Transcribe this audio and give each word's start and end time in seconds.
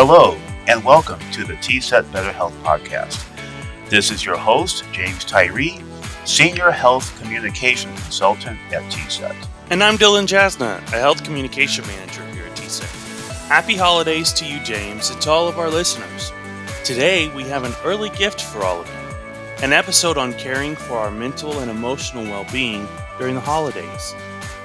Hello, 0.00 0.38
and 0.68 0.84
welcome 0.84 1.18
to 1.32 1.42
the 1.42 1.54
TSET 1.54 2.12
Better 2.12 2.30
Health 2.30 2.54
Podcast. 2.62 3.26
This 3.88 4.12
is 4.12 4.24
your 4.24 4.36
host, 4.36 4.84
James 4.92 5.24
Tyree, 5.24 5.82
Senior 6.24 6.70
Health 6.70 7.20
Communication 7.20 7.92
Consultant 7.96 8.60
at 8.72 8.88
TSET. 8.92 9.34
And 9.70 9.82
I'm 9.82 9.98
Dylan 9.98 10.28
Jasna, 10.28 10.76
a 10.92 11.00
Health 11.00 11.24
Communication 11.24 11.84
Manager 11.88 12.24
here 12.26 12.44
at 12.44 12.54
TSET. 12.56 12.88
Happy 13.48 13.74
holidays 13.74 14.32
to 14.34 14.46
you, 14.46 14.62
James, 14.62 15.10
and 15.10 15.20
to 15.22 15.30
all 15.30 15.48
of 15.48 15.58
our 15.58 15.68
listeners. 15.68 16.30
Today, 16.84 17.26
we 17.34 17.42
have 17.48 17.64
an 17.64 17.74
early 17.82 18.10
gift 18.10 18.40
for 18.40 18.62
all 18.62 18.82
of 18.82 18.86
you 18.86 19.64
an 19.64 19.72
episode 19.72 20.16
on 20.16 20.32
caring 20.34 20.76
for 20.76 20.96
our 20.98 21.10
mental 21.10 21.58
and 21.58 21.72
emotional 21.72 22.22
well 22.22 22.46
being 22.52 22.86
during 23.18 23.34
the 23.34 23.40
holidays, 23.40 24.14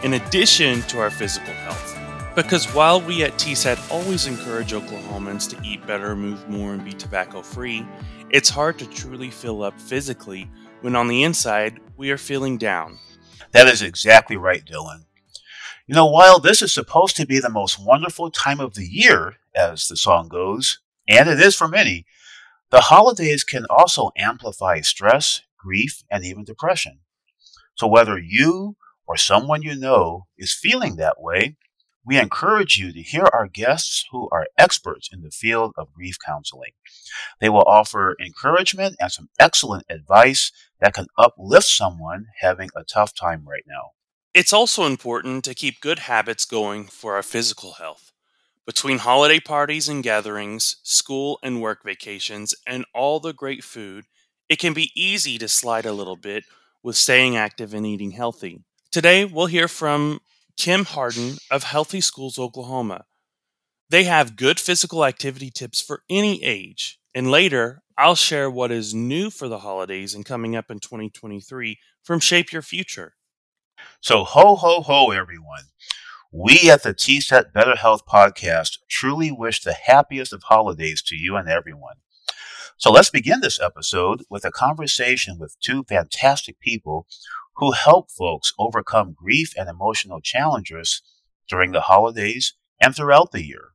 in 0.03 0.13
addition 0.13 0.83
to 0.83 0.99
our 0.99 1.09
physical 1.09 1.53
health. 1.53 2.02
Because 2.35 2.65
while 2.73 2.99
we 2.99 3.23
at 3.23 3.37
TSET 3.37 3.77
always 3.91 4.25
encourage 4.25 4.71
Oklahomans 4.71 5.47
to 5.51 5.67
eat 5.67 5.85
better, 5.85 6.15
move 6.15 6.49
more, 6.49 6.73
and 6.73 6.83
be 6.83 6.91
tobacco 6.91 7.43
free, 7.43 7.85
it's 8.31 8.49
hard 8.49 8.79
to 8.79 8.87
truly 8.87 9.29
fill 9.29 9.61
up 9.61 9.79
physically 9.79 10.49
when 10.81 10.95
on 10.95 11.07
the 11.07 11.21
inside 11.21 11.79
we 11.95 12.09
are 12.09 12.17
feeling 12.17 12.57
down. 12.57 12.97
That 13.51 13.67
is 13.67 13.83
exactly 13.83 14.35
right, 14.35 14.65
Dylan. 14.65 15.05
You 15.85 15.93
know, 15.93 16.07
while 16.07 16.39
this 16.39 16.63
is 16.63 16.73
supposed 16.73 17.15
to 17.17 17.27
be 17.27 17.39
the 17.39 17.51
most 17.51 17.77
wonderful 17.79 18.31
time 18.31 18.59
of 18.59 18.73
the 18.73 18.87
year, 18.87 19.35
as 19.53 19.87
the 19.87 19.95
song 19.95 20.27
goes, 20.27 20.79
and 21.07 21.29
it 21.29 21.39
is 21.39 21.55
for 21.55 21.67
many, 21.67 22.07
the 22.71 22.81
holidays 22.81 23.43
can 23.43 23.67
also 23.69 24.09
amplify 24.17 24.81
stress, 24.81 25.41
grief, 25.55 26.03
and 26.09 26.23
even 26.25 26.43
depression. 26.43 27.01
So 27.75 27.85
whether 27.85 28.17
you 28.17 28.75
or 29.05 29.17
someone 29.17 29.61
you 29.61 29.75
know 29.75 30.25
is 30.35 30.51
feeling 30.51 30.95
that 30.95 31.21
way, 31.21 31.57
we 32.05 32.19
encourage 32.19 32.77
you 32.77 32.91
to 32.91 33.01
hear 33.01 33.25
our 33.31 33.47
guests 33.47 34.05
who 34.11 34.27
are 34.31 34.47
experts 34.57 35.09
in 35.11 35.21
the 35.21 35.31
field 35.31 35.73
of 35.77 35.93
grief 35.93 36.17
counseling. 36.25 36.71
They 37.39 37.49
will 37.49 37.63
offer 37.65 38.15
encouragement 38.19 38.95
and 38.99 39.11
some 39.11 39.29
excellent 39.39 39.85
advice 39.89 40.51
that 40.79 40.93
can 40.93 41.07
uplift 41.17 41.67
someone 41.67 42.25
having 42.39 42.69
a 42.75 42.83
tough 42.83 43.13
time 43.13 43.45
right 43.47 43.63
now. 43.65 43.91
It's 44.33 44.53
also 44.53 44.85
important 44.85 45.43
to 45.45 45.53
keep 45.53 45.79
good 45.79 45.99
habits 45.99 46.43
going 46.45 46.85
for 46.85 47.15
our 47.15 47.23
physical 47.23 47.73
health. 47.73 48.11
Between 48.65 48.99
holiday 48.99 49.39
parties 49.39 49.87
and 49.87 50.03
gatherings, 50.03 50.77
school 50.83 51.37
and 51.43 51.61
work 51.61 51.83
vacations, 51.83 52.55
and 52.65 52.85
all 52.93 53.19
the 53.19 53.33
great 53.33 53.63
food, 53.63 54.05
it 54.49 54.57
can 54.57 54.73
be 54.73 54.91
easy 54.95 55.37
to 55.37 55.47
slide 55.47 55.85
a 55.85 55.93
little 55.93 56.15
bit 56.15 56.45
with 56.81 56.95
staying 56.95 57.35
active 57.35 57.73
and 57.73 57.85
eating 57.85 58.11
healthy. 58.11 58.61
Today, 58.91 59.25
we'll 59.25 59.47
hear 59.47 59.67
from 59.67 60.19
Kim 60.57 60.85
Harden 60.85 61.37
of 61.51 61.63
Healthy 61.63 62.01
Schools 62.01 62.37
Oklahoma. 62.37 63.05
They 63.89 64.05
have 64.05 64.35
good 64.35 64.59
physical 64.59 65.05
activity 65.05 65.51
tips 65.51 65.81
for 65.81 66.03
any 66.09 66.43
age. 66.43 66.99
And 67.13 67.29
later, 67.29 67.81
I'll 67.97 68.15
share 68.15 68.49
what 68.49 68.71
is 68.71 68.93
new 68.93 69.29
for 69.29 69.47
the 69.47 69.59
holidays 69.59 70.15
and 70.15 70.25
coming 70.25 70.55
up 70.55 70.71
in 70.71 70.79
2023 70.79 71.77
from 72.03 72.19
Shape 72.19 72.51
Your 72.51 72.61
Future. 72.61 73.13
So, 74.01 74.23
ho, 74.23 74.55
ho, 74.55 74.81
ho, 74.81 75.11
everyone. 75.11 75.65
We 76.31 76.71
at 76.71 76.81
the 76.81 76.95
TSET 76.95 77.53
Better 77.53 77.75
Health 77.75 78.07
podcast 78.07 78.79
truly 78.89 79.31
wish 79.31 79.61
the 79.61 79.73
happiest 79.73 80.33
of 80.33 80.43
holidays 80.43 81.03
to 81.03 81.15
you 81.15 81.35
and 81.35 81.47
everyone. 81.47 81.97
So 82.77 82.91
let's 82.91 83.11
begin 83.11 83.41
this 83.41 83.61
episode 83.61 84.23
with 84.29 84.43
a 84.43 84.51
conversation 84.51 85.37
with 85.37 85.59
two 85.59 85.83
fantastic 85.83 86.59
people 86.59 87.05
who 87.55 87.71
help 87.71 88.09
folks 88.09 88.53
overcome 88.57 89.13
grief 89.13 89.53
and 89.57 89.69
emotional 89.69 90.21
challenges 90.21 91.01
during 91.47 91.71
the 91.71 91.81
holidays 91.81 92.53
and 92.79 92.95
throughout 92.95 93.31
the 93.31 93.45
year. 93.45 93.69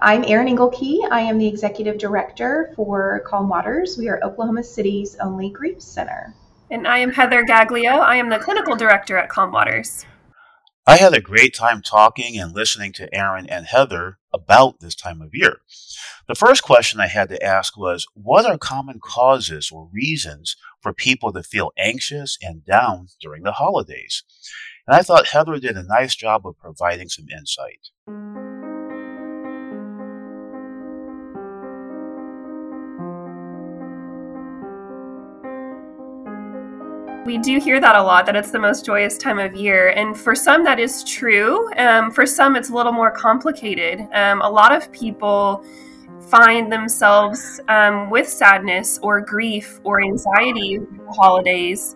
I'm 0.00 0.24
Erin 0.24 0.46
Engelkey. 0.46 0.98
I 1.10 1.20
am 1.20 1.38
the 1.38 1.48
Executive 1.48 1.98
Director 1.98 2.72
for 2.76 3.22
Calm 3.26 3.48
Waters. 3.48 3.96
We 3.98 4.08
are 4.08 4.22
Oklahoma 4.22 4.62
City's 4.62 5.16
only 5.20 5.50
grief 5.50 5.82
center. 5.82 6.34
And 6.70 6.86
I 6.86 6.98
am 6.98 7.10
Heather 7.10 7.42
Gaglio. 7.44 7.98
I 7.98 8.16
am 8.16 8.28
the 8.28 8.38
Clinical 8.38 8.76
Director 8.76 9.16
at 9.16 9.28
Calm 9.28 9.50
Waters. 9.50 10.06
I 10.86 10.96
had 10.96 11.12
a 11.12 11.20
great 11.20 11.54
time 11.54 11.82
talking 11.82 12.38
and 12.38 12.54
listening 12.54 12.92
to 12.94 13.12
Erin 13.12 13.48
and 13.48 13.66
Heather 13.66 14.18
about 14.32 14.80
this 14.80 14.94
time 14.94 15.20
of 15.20 15.34
year. 15.34 15.60
The 16.28 16.34
first 16.34 16.62
question 16.62 17.00
I 17.00 17.08
had 17.08 17.28
to 17.30 17.42
ask 17.42 17.76
was 17.76 18.06
what 18.14 18.46
are 18.46 18.58
common 18.58 19.00
causes 19.00 19.70
or 19.72 19.88
reasons 19.92 20.56
for 20.80 20.92
people 20.92 21.32
to 21.32 21.42
feel 21.42 21.72
anxious 21.76 22.38
and 22.42 22.64
down 22.64 23.08
during 23.20 23.42
the 23.42 23.52
holidays? 23.52 24.22
And 24.86 24.96
I 24.96 25.02
thought 25.02 25.28
Heather 25.28 25.58
did 25.58 25.76
a 25.76 25.82
nice 25.82 26.14
job 26.14 26.46
of 26.46 26.58
providing 26.58 27.08
some 27.08 27.26
insight. 27.28 27.88
We 37.30 37.38
do 37.38 37.60
hear 37.60 37.80
that 37.80 37.94
a 37.94 38.02
lot, 38.02 38.26
that 38.26 38.34
it's 38.34 38.50
the 38.50 38.58
most 38.58 38.84
joyous 38.84 39.16
time 39.16 39.38
of 39.38 39.54
year. 39.54 39.90
And 39.90 40.18
for 40.18 40.34
some, 40.34 40.64
that 40.64 40.80
is 40.80 41.04
true. 41.04 41.72
Um, 41.74 42.10
for 42.10 42.26
some, 42.26 42.56
it's 42.56 42.70
a 42.70 42.74
little 42.74 42.90
more 42.90 43.12
complicated. 43.12 44.00
Um, 44.12 44.42
a 44.42 44.50
lot 44.50 44.74
of 44.74 44.90
people 44.90 45.64
find 46.28 46.72
themselves 46.72 47.60
um, 47.68 48.10
with 48.10 48.28
sadness 48.28 48.98
or 49.00 49.20
grief 49.20 49.78
or 49.84 50.02
anxiety 50.02 50.80
holidays. 51.10 51.94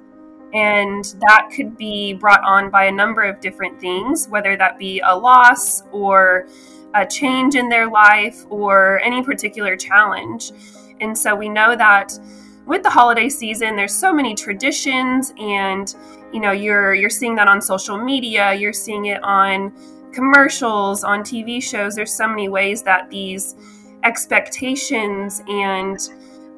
And 0.53 1.05
that 1.23 1.49
could 1.53 1.77
be 1.77 2.12
brought 2.12 2.44
on 2.44 2.71
by 2.71 2.84
a 2.84 2.93
number 2.93 3.23
of 3.23 3.41
different 3.41 3.81
things, 3.81 4.28
whether 4.28 4.56
that 4.56 4.78
be 4.78 5.00
a 5.00 5.19
loss 5.19 5.83
or 5.91 6.47
a 6.94 7.05
change 7.05 7.56
in 7.56 7.69
their 7.69 7.91
life 7.91 8.44
or 8.50 9.00
any 9.00 9.21
particular 9.21 9.77
challenge. 9.77 10.53
And 11.00 11.19
so 11.19 11.34
we 11.34 11.49
know 11.49 11.75
that 11.75 12.17
with 12.66 12.82
the 12.82 12.91
holiday 12.91 13.28
season 13.28 13.76
there's 13.76 13.94
so 13.94 14.12
many 14.12 14.34
traditions 14.34 15.32
and 15.38 15.94
you 16.32 16.41
know 16.41 16.52
you're 16.52 16.94
you're 16.94 17.10
seeing 17.10 17.34
that 17.34 17.48
on 17.48 17.60
social 17.60 17.97
media 17.98 18.54
you're 18.54 18.72
seeing 18.72 19.06
it 19.06 19.22
on 19.22 19.72
commercials 20.14 21.04
on 21.04 21.20
tv 21.20 21.62
shows. 21.62 21.94
There's 21.94 22.14
so 22.14 22.28
many 22.28 22.48
ways 22.48 22.82
that 22.84 23.10
these 23.10 23.56
expectations 24.04 25.42
and 25.48 25.98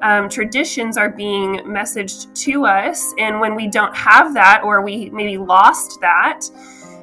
um, 0.01 0.29
traditions 0.29 0.95
are 0.95 1.09
being 1.09 1.57
messaged 1.61 2.33
to 2.43 2.67
us. 2.67 3.13
And 3.17 3.39
when 3.39 3.55
we 3.55 3.67
don't 3.67 3.95
have 3.95 4.33
that 4.35 4.61
or 4.63 4.81
we 4.81 5.09
maybe 5.09 5.37
lost 5.37 5.99
that 6.01 6.41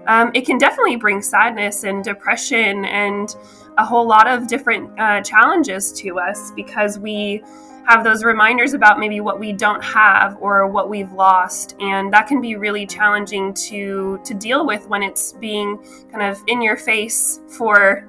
um, 0.06 0.30
it 0.34 0.46
can 0.46 0.58
definitely 0.58 0.96
bring 0.96 1.22
sadness 1.22 1.84
and 1.84 2.04
depression 2.04 2.84
and 2.84 3.34
a 3.78 3.84
whole 3.84 4.06
lot 4.06 4.28
of 4.28 4.46
different 4.46 4.96
uh, 5.00 5.20
challenges 5.22 5.92
to 5.94 6.20
us 6.20 6.52
because 6.52 6.98
we 6.98 7.42
have 7.86 8.04
those 8.04 8.24
reminders 8.24 8.72
about 8.72 8.98
maybe 8.98 9.20
what 9.20 9.38
we 9.38 9.52
don't 9.52 9.82
have 9.82 10.36
or 10.40 10.66
what 10.66 10.88
we've 10.88 11.12
lost 11.12 11.76
and 11.80 12.12
that 12.12 12.26
can 12.26 12.40
be 12.40 12.56
really 12.56 12.86
challenging 12.86 13.52
to 13.52 14.18
to 14.24 14.34
deal 14.34 14.66
with 14.66 14.88
when 14.88 15.02
it's 15.02 15.32
being 15.34 15.76
kind 16.10 16.22
of 16.22 16.42
in 16.46 16.62
your 16.62 16.76
face 16.76 17.40
for 17.48 18.08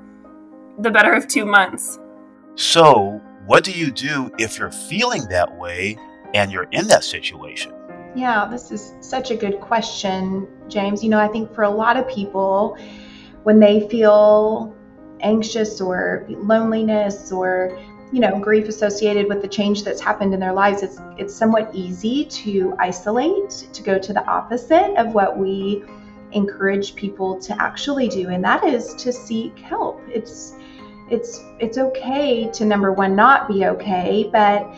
the 0.79 0.91
better 0.91 1.13
of 1.13 1.27
2 1.27 1.45
months. 1.45 1.99
So, 2.55 3.21
what 3.45 3.63
do 3.63 3.71
you 3.71 3.91
do 3.91 4.31
if 4.39 4.57
you're 4.57 4.71
feeling 4.71 5.27
that 5.29 5.57
way 5.57 5.97
and 6.33 6.51
you're 6.51 6.67
in 6.71 6.87
that 6.87 7.03
situation? 7.03 7.73
Yeah, 8.15 8.47
this 8.49 8.71
is 8.71 8.93
such 9.01 9.31
a 9.31 9.35
good 9.35 9.59
question, 9.59 10.47
James. 10.69 11.03
You 11.03 11.09
know, 11.09 11.19
I 11.19 11.27
think 11.27 11.53
for 11.53 11.63
a 11.63 11.69
lot 11.69 11.97
of 11.97 12.07
people 12.07 12.77
when 13.43 13.59
they 13.59 13.87
feel 13.89 14.75
anxious 15.19 15.79
or 15.79 16.25
loneliness 16.29 17.31
or 17.31 17.77
you 18.11 18.19
know 18.19 18.39
grief 18.39 18.67
associated 18.67 19.27
with 19.27 19.41
the 19.41 19.47
change 19.47 19.83
that's 19.83 19.99
happened 19.99 20.33
in 20.33 20.39
their 20.39 20.53
lives 20.53 20.83
it's 20.83 20.99
it's 21.17 21.33
somewhat 21.33 21.69
easy 21.73 22.25
to 22.25 22.75
isolate 22.79 23.49
to 23.73 23.81
go 23.81 23.97
to 23.97 24.13
the 24.13 24.25
opposite 24.25 24.95
of 24.97 25.13
what 25.13 25.37
we 25.37 25.83
encourage 26.35 26.95
people 26.95 27.39
to 27.39 27.59
actually 27.61 28.07
do 28.07 28.29
and 28.29 28.43
that 28.43 28.63
is 28.63 28.93
to 28.95 29.11
seek 29.11 29.57
help. 29.57 30.01
It's 30.07 30.53
it's 31.09 31.41
it's 31.59 31.77
okay 31.77 32.49
to 32.51 32.65
number 32.65 32.91
one 32.91 33.15
not 33.15 33.47
be 33.47 33.65
okay 33.65 34.29
but 34.31 34.69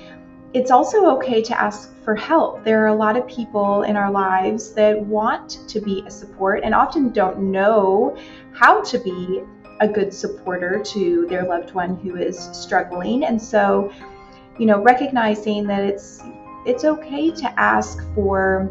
it's 0.53 0.71
also 0.71 1.17
okay 1.17 1.41
to 1.41 1.61
ask 1.61 1.93
for 2.03 2.15
help. 2.15 2.63
There 2.63 2.81
are 2.83 2.87
a 2.87 2.95
lot 2.95 3.17
of 3.17 3.27
people 3.27 3.83
in 3.83 3.97
our 3.97 4.09
lives 4.09 4.73
that 4.73 4.99
want 4.99 5.67
to 5.67 5.81
be 5.81 6.03
a 6.07 6.11
support 6.11 6.61
and 6.63 6.73
often 6.73 7.11
don't 7.11 7.39
know 7.39 8.17
how 8.53 8.81
to 8.83 8.97
be 8.97 9.41
a 9.79 9.87
good 9.87 10.13
supporter 10.13 10.81
to 10.83 11.27
their 11.27 11.43
loved 11.43 11.73
one 11.73 11.97
who 11.97 12.15
is 12.15 12.37
struggling. 12.53 13.23
And 13.23 13.41
so, 13.41 13.91
you 14.57 14.65
know, 14.65 14.81
recognizing 14.81 15.67
that 15.67 15.83
it's 15.83 16.21
it's 16.65 16.83
okay 16.83 17.31
to 17.31 17.59
ask 17.59 18.03
for 18.13 18.69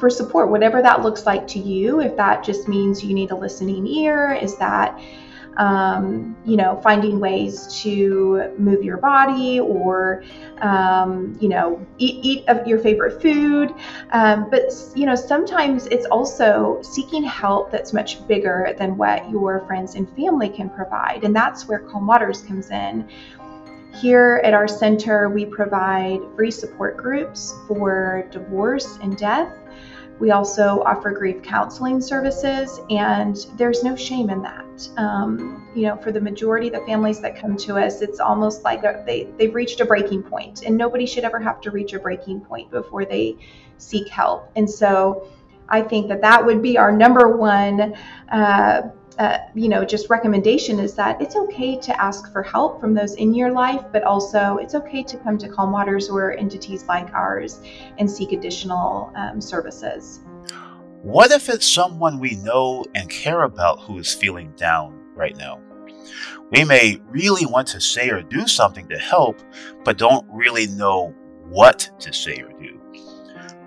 for 0.00 0.10
support, 0.10 0.50
whatever 0.50 0.82
that 0.82 1.02
looks 1.02 1.26
like 1.26 1.46
to 1.48 1.58
you. 1.58 2.00
If 2.00 2.16
that 2.16 2.42
just 2.42 2.68
means 2.68 3.04
you 3.04 3.14
need 3.14 3.30
a 3.30 3.36
listening 3.36 3.86
ear, 3.86 4.32
is 4.32 4.56
that 4.58 4.98
um, 5.56 6.36
you 6.44 6.56
know, 6.56 6.80
finding 6.82 7.20
ways 7.20 7.82
to 7.82 8.54
move 8.58 8.82
your 8.82 8.96
body 8.96 9.60
or, 9.60 10.22
um, 10.60 11.36
you 11.40 11.48
know, 11.48 11.86
eat, 11.98 12.18
eat 12.22 12.66
your 12.66 12.78
favorite 12.78 13.20
food. 13.22 13.72
Um, 14.10 14.48
but, 14.50 14.72
you 14.94 15.06
know, 15.06 15.14
sometimes 15.14 15.86
it's 15.86 16.06
also 16.06 16.80
seeking 16.82 17.22
help 17.22 17.70
that's 17.70 17.92
much 17.92 18.26
bigger 18.26 18.74
than 18.78 18.96
what 18.96 19.28
your 19.30 19.64
friends 19.66 19.94
and 19.94 20.08
family 20.16 20.48
can 20.48 20.70
provide. 20.70 21.24
And 21.24 21.34
that's 21.34 21.66
where 21.68 21.80
Calm 21.80 22.06
Waters 22.06 22.42
comes 22.42 22.70
in. 22.70 23.08
Here 23.94 24.40
at 24.44 24.54
our 24.54 24.66
center, 24.66 25.30
we 25.30 25.46
provide 25.46 26.18
free 26.34 26.50
support 26.50 26.96
groups 26.96 27.54
for 27.68 28.26
divorce 28.32 28.98
and 29.00 29.16
death. 29.16 29.52
We 30.20 30.30
also 30.30 30.82
offer 30.86 31.10
grief 31.10 31.42
counseling 31.42 32.00
services, 32.00 32.80
and 32.88 33.36
there's 33.56 33.82
no 33.82 33.96
shame 33.96 34.30
in 34.30 34.42
that. 34.42 34.88
Um, 34.96 35.68
you 35.74 35.82
know, 35.82 35.96
for 35.96 36.12
the 36.12 36.20
majority 36.20 36.68
of 36.68 36.74
the 36.74 36.86
families 36.86 37.20
that 37.20 37.36
come 37.36 37.56
to 37.58 37.76
us, 37.76 38.00
it's 38.00 38.20
almost 38.20 38.62
like 38.62 38.82
they, 39.06 39.28
they've 39.36 39.54
reached 39.54 39.80
a 39.80 39.84
breaking 39.84 40.22
point, 40.22 40.62
and 40.62 40.76
nobody 40.76 41.04
should 41.04 41.24
ever 41.24 41.40
have 41.40 41.60
to 41.62 41.70
reach 41.70 41.92
a 41.94 41.98
breaking 41.98 42.40
point 42.40 42.70
before 42.70 43.04
they 43.04 43.36
seek 43.78 44.08
help. 44.08 44.50
And 44.56 44.70
so 44.70 45.28
I 45.68 45.82
think 45.82 46.08
that 46.08 46.20
that 46.20 46.44
would 46.44 46.62
be 46.62 46.78
our 46.78 46.92
number 46.92 47.36
one. 47.36 47.94
Uh, 48.30 48.82
uh, 49.18 49.38
you 49.54 49.68
know, 49.68 49.84
just 49.84 50.10
recommendation 50.10 50.80
is 50.80 50.94
that 50.94 51.20
it's 51.20 51.36
okay 51.36 51.78
to 51.78 52.00
ask 52.00 52.32
for 52.32 52.42
help 52.42 52.80
from 52.80 52.94
those 52.94 53.14
in 53.14 53.34
your 53.34 53.52
life, 53.52 53.84
but 53.92 54.02
also 54.02 54.56
it's 54.56 54.74
okay 54.74 55.02
to 55.04 55.16
come 55.18 55.38
to 55.38 55.48
Calm 55.48 55.70
Waters 55.70 56.08
or 56.08 56.32
entities 56.32 56.84
like 56.84 57.12
ours 57.14 57.60
and 57.98 58.10
seek 58.10 58.32
additional 58.32 59.12
um, 59.16 59.40
services. 59.40 60.20
What 61.02 61.30
if 61.30 61.48
it's 61.48 61.66
someone 61.66 62.18
we 62.18 62.36
know 62.36 62.84
and 62.94 63.08
care 63.08 63.42
about 63.42 63.80
who 63.82 63.98
is 63.98 64.12
feeling 64.12 64.52
down 64.56 64.98
right 65.14 65.36
now? 65.36 65.60
We 66.50 66.64
may 66.64 67.00
really 67.08 67.46
want 67.46 67.68
to 67.68 67.80
say 67.80 68.10
or 68.10 68.22
do 68.22 68.46
something 68.46 68.88
to 68.88 68.98
help, 68.98 69.40
but 69.84 69.98
don't 69.98 70.26
really 70.30 70.66
know 70.66 71.14
what 71.44 71.90
to 72.00 72.12
say 72.12 72.42
or 72.42 72.52
do. 72.60 72.80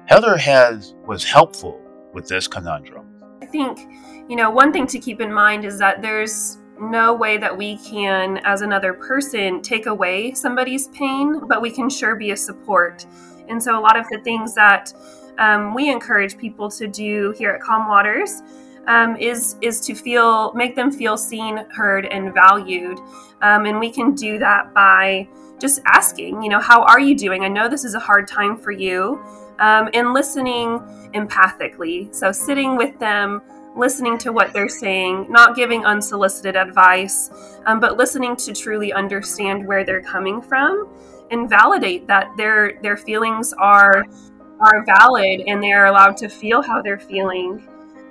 Heather 0.08 0.38
has 0.38 0.96
was 1.06 1.24
helpful 1.24 1.82
with 2.14 2.28
this 2.28 2.48
conundrum. 2.48 3.06
I 3.42 3.46
think 3.46 3.80
you 4.28 4.36
know, 4.36 4.50
one 4.50 4.74
thing 4.74 4.88
to 4.88 5.00
keep 5.00 5.22
in 5.22 5.32
mind 5.32 5.66
is 5.66 5.80
that 5.80 6.02
there's 6.02 6.58
no 6.80 7.14
way 7.14 7.38
that 7.38 7.56
we 7.56 7.78
can, 7.78 8.38
as 8.44 8.62
another 8.62 8.94
person, 8.94 9.62
take 9.62 9.86
away 9.86 10.34
somebody's 10.34 10.90
pain, 10.90 11.48
but 11.48 11.62
we 11.62 11.72
can 11.72 11.90
sure 11.90 12.16
be 12.16 12.32
a 12.32 12.38
support. 12.38 13.06
And 13.48 13.62
so, 13.62 13.80
a 13.80 13.82
lot 13.82 13.98
of 13.98 14.06
the 14.10 14.20
things 14.20 14.54
that 14.56 14.94
um, 15.38 15.74
we 15.74 15.90
encourage 15.90 16.38
people 16.38 16.70
to 16.72 16.88
do 16.88 17.34
here 17.38 17.52
at 17.52 17.62
Calm 17.62 17.88
Waters 17.88 18.42
um, 18.88 19.16
is 19.18 19.56
is 19.62 19.80
to 19.82 19.96
feel, 19.96 20.54
make 20.54 20.76
them 20.76 20.92
feel 20.92 21.18
seen, 21.18 21.66
heard, 21.72 22.06
and 22.08 22.34
valued. 22.34 23.00
Um, 23.42 23.66
and 23.66 23.80
we 23.80 23.92
can 23.92 24.14
do 24.14 24.38
that 24.40 24.74
by 24.74 25.28
just 25.60 25.82
asking, 25.86 26.42
you 26.44 26.50
know, 26.50 26.60
how 26.60 26.84
are 26.84 27.00
you 27.00 27.16
doing? 27.16 27.44
I 27.44 27.48
know 27.48 27.68
this 27.68 27.84
is 27.84 27.96
a 27.96 28.00
hard 28.00 28.28
time 28.28 28.58
for 28.58 28.72
you, 28.72 29.24
um, 29.60 29.90
and 29.94 30.14
listening 30.14 30.80
empathically. 31.14 32.14
So, 32.14 32.32
sitting 32.32 32.76
with 32.76 32.98
them 33.00 33.42
listening 33.78 34.18
to 34.20 34.32
what 34.32 34.54
they're 34.54 34.70
saying, 34.70 35.28
not 35.30 35.56
giving 35.56 35.86
unsolicited 35.86 36.56
advice, 36.56 37.30
um, 37.66 37.80
but 37.80 37.98
listening 37.98 38.36
to 38.38 38.54
truly 38.54 38.92
understand 38.92 39.66
where 39.66 39.84
they're 39.84 40.02
coming 40.02 40.42
from 40.42 40.90
and 41.32 41.50
validate 41.50 42.08
that 42.08 42.30
their 42.38 42.80
their 42.82 42.98
feelings 42.98 43.54
are 43.54 44.06
are 44.60 44.84
valid 44.86 45.42
and 45.48 45.62
they 45.62 45.72
are 45.72 45.86
allowed 45.86 46.18
to 46.18 46.30
feel 46.30 46.62
how 46.62 46.82
they're 46.82 47.00
feeling. 47.00 47.68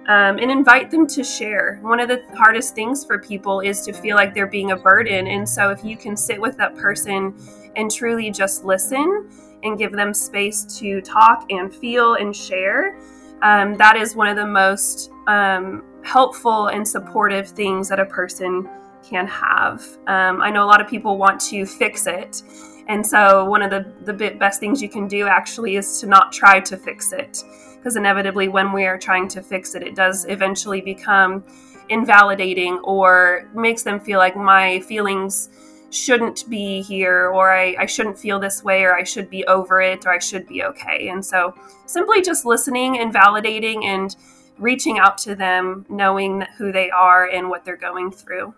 Um, 0.08 0.38
and 0.38 0.52
invite 0.52 0.92
them 0.92 1.08
to 1.08 1.24
share. 1.24 1.80
One 1.82 1.98
of 1.98 2.06
the 2.06 2.22
hardest 2.36 2.76
things 2.76 3.04
for 3.04 3.18
people 3.18 3.58
is 3.58 3.80
to 3.82 3.92
feel 3.92 4.14
like 4.14 4.34
they're 4.34 4.46
being 4.46 4.70
a 4.70 4.76
burden. 4.76 5.26
And 5.26 5.48
so, 5.48 5.70
if 5.70 5.84
you 5.84 5.96
can 5.96 6.16
sit 6.16 6.40
with 6.40 6.56
that 6.58 6.76
person 6.76 7.36
and 7.74 7.90
truly 7.90 8.30
just 8.30 8.64
listen 8.64 9.28
and 9.64 9.76
give 9.76 9.90
them 9.90 10.14
space 10.14 10.62
to 10.78 11.00
talk 11.00 11.46
and 11.50 11.74
feel 11.74 12.14
and 12.14 12.36
share, 12.36 12.96
um, 13.42 13.74
that 13.78 13.96
is 13.96 14.14
one 14.14 14.28
of 14.28 14.36
the 14.36 14.46
most 14.46 15.10
um, 15.26 15.82
helpful 16.02 16.69
and 16.69 16.87
supportive 16.87 17.49
things 17.49 17.88
that 17.88 18.00
a 18.00 18.06
person 18.06 18.69
can 19.02 19.26
have. 19.26 19.82
Um, 20.06 20.40
I 20.40 20.50
know 20.50 20.64
a 20.64 20.67
lot 20.67 20.81
of 20.81 20.88
people 20.88 21.19
want 21.19 21.40
to 21.43 21.67
fix 21.67 22.06
it. 22.06 22.43
And 22.88 23.05
so, 23.05 23.44
one 23.44 23.62
of 23.62 23.70
the, 23.70 23.93
the 24.05 24.37
best 24.37 24.61
things 24.61 24.81
you 24.81 24.88
can 24.88 25.08
do 25.08 25.26
actually 25.26 25.76
is 25.76 26.00
to 26.00 26.06
not 26.06 26.32
try 26.32 26.61
to 26.61 26.76
fix 26.76 27.12
it. 27.12 27.43
Because 27.75 27.96
inevitably, 27.96 28.49
when 28.49 28.73
we 28.73 28.84
are 28.84 28.99
trying 28.99 29.28
to 29.28 29.43
fix 29.43 29.75
it, 29.75 29.82
it 29.82 29.94
does 29.94 30.25
eventually 30.28 30.81
become 30.81 31.44
invalidating 31.88 32.78
or 32.84 33.49
makes 33.55 33.82
them 33.82 34.00
feel 34.00 34.19
like 34.19 34.37
my 34.37 34.81
feelings 34.81 35.50
shouldn't 35.90 36.49
be 36.50 36.82
here 36.82 37.28
or 37.28 37.52
I, 37.52 37.76
I 37.78 37.87
shouldn't 37.87 38.19
feel 38.19 38.38
this 38.38 38.62
way 38.62 38.82
or 38.82 38.94
I 38.94 39.05
should 39.05 39.31
be 39.31 39.44
over 39.46 39.81
it 39.81 40.05
or 40.05 40.12
I 40.12 40.19
should 40.19 40.46
be 40.46 40.64
okay. 40.64 41.08
And 41.08 41.25
so 41.25 41.55
simply 41.87 42.23
just 42.23 42.44
listening 42.44 42.99
and 42.99 43.14
validating 43.14 43.84
and 43.84 44.14
reaching 44.58 44.98
out 44.98 45.18
to 45.18 45.34
them, 45.34 45.86
knowing 45.88 46.42
who 46.58 46.72
they 46.72 46.90
are 46.90 47.26
and 47.28 47.50
what 47.50 47.64
they're 47.64 47.76
going 47.76 48.10
through. 48.10 48.54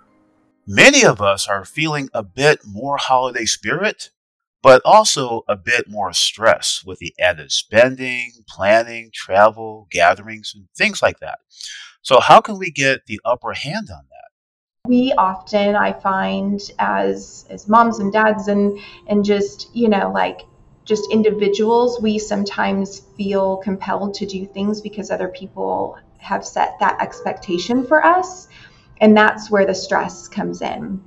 Many 0.66 1.04
of 1.04 1.20
us 1.20 1.48
are 1.48 1.64
feeling 1.64 2.10
a 2.12 2.22
bit 2.22 2.60
more 2.66 2.98
holiday 2.98 3.44
spirit, 3.44 4.10
but 4.62 4.82
also 4.84 5.42
a 5.48 5.56
bit 5.56 5.88
more 5.88 6.12
stress 6.12 6.82
with 6.84 6.98
the 6.98 7.14
added 7.18 7.52
spending, 7.52 8.32
planning, 8.48 9.10
travel, 9.14 9.86
gatherings, 9.90 10.52
and 10.54 10.68
things 10.76 11.00
like 11.00 11.20
that. 11.20 11.38
So, 12.02 12.20
how 12.20 12.40
can 12.40 12.58
we 12.58 12.70
get 12.70 13.06
the 13.06 13.20
upper 13.24 13.52
hand 13.52 13.88
on 13.90 14.04
that? 14.10 14.18
we 14.88 15.12
often 15.18 15.76
i 15.76 15.92
find 15.92 16.70
as 16.78 17.46
as 17.50 17.68
moms 17.68 17.98
and 17.98 18.12
dads 18.12 18.48
and 18.48 18.78
and 19.06 19.24
just 19.24 19.68
you 19.74 19.88
know 19.88 20.10
like 20.10 20.40
just 20.88 21.12
individuals 21.12 22.00
we 22.00 22.19
sometimes 22.19 23.02
feel 23.17 23.58
compelled 23.58 24.14
to 24.14 24.26
do 24.26 24.46
things 24.46 24.81
because 24.81 25.11
other 25.11 25.29
people 25.29 25.99
have 26.17 26.44
set 26.44 26.75
that 26.81 27.00
expectation 27.00 27.87
for 27.87 28.05
us 28.05 28.49
and 29.00 29.17
that's 29.17 29.50
where 29.50 29.67
the 29.67 29.75
stress 29.75 30.26
comes 30.26 30.62
in 30.62 31.00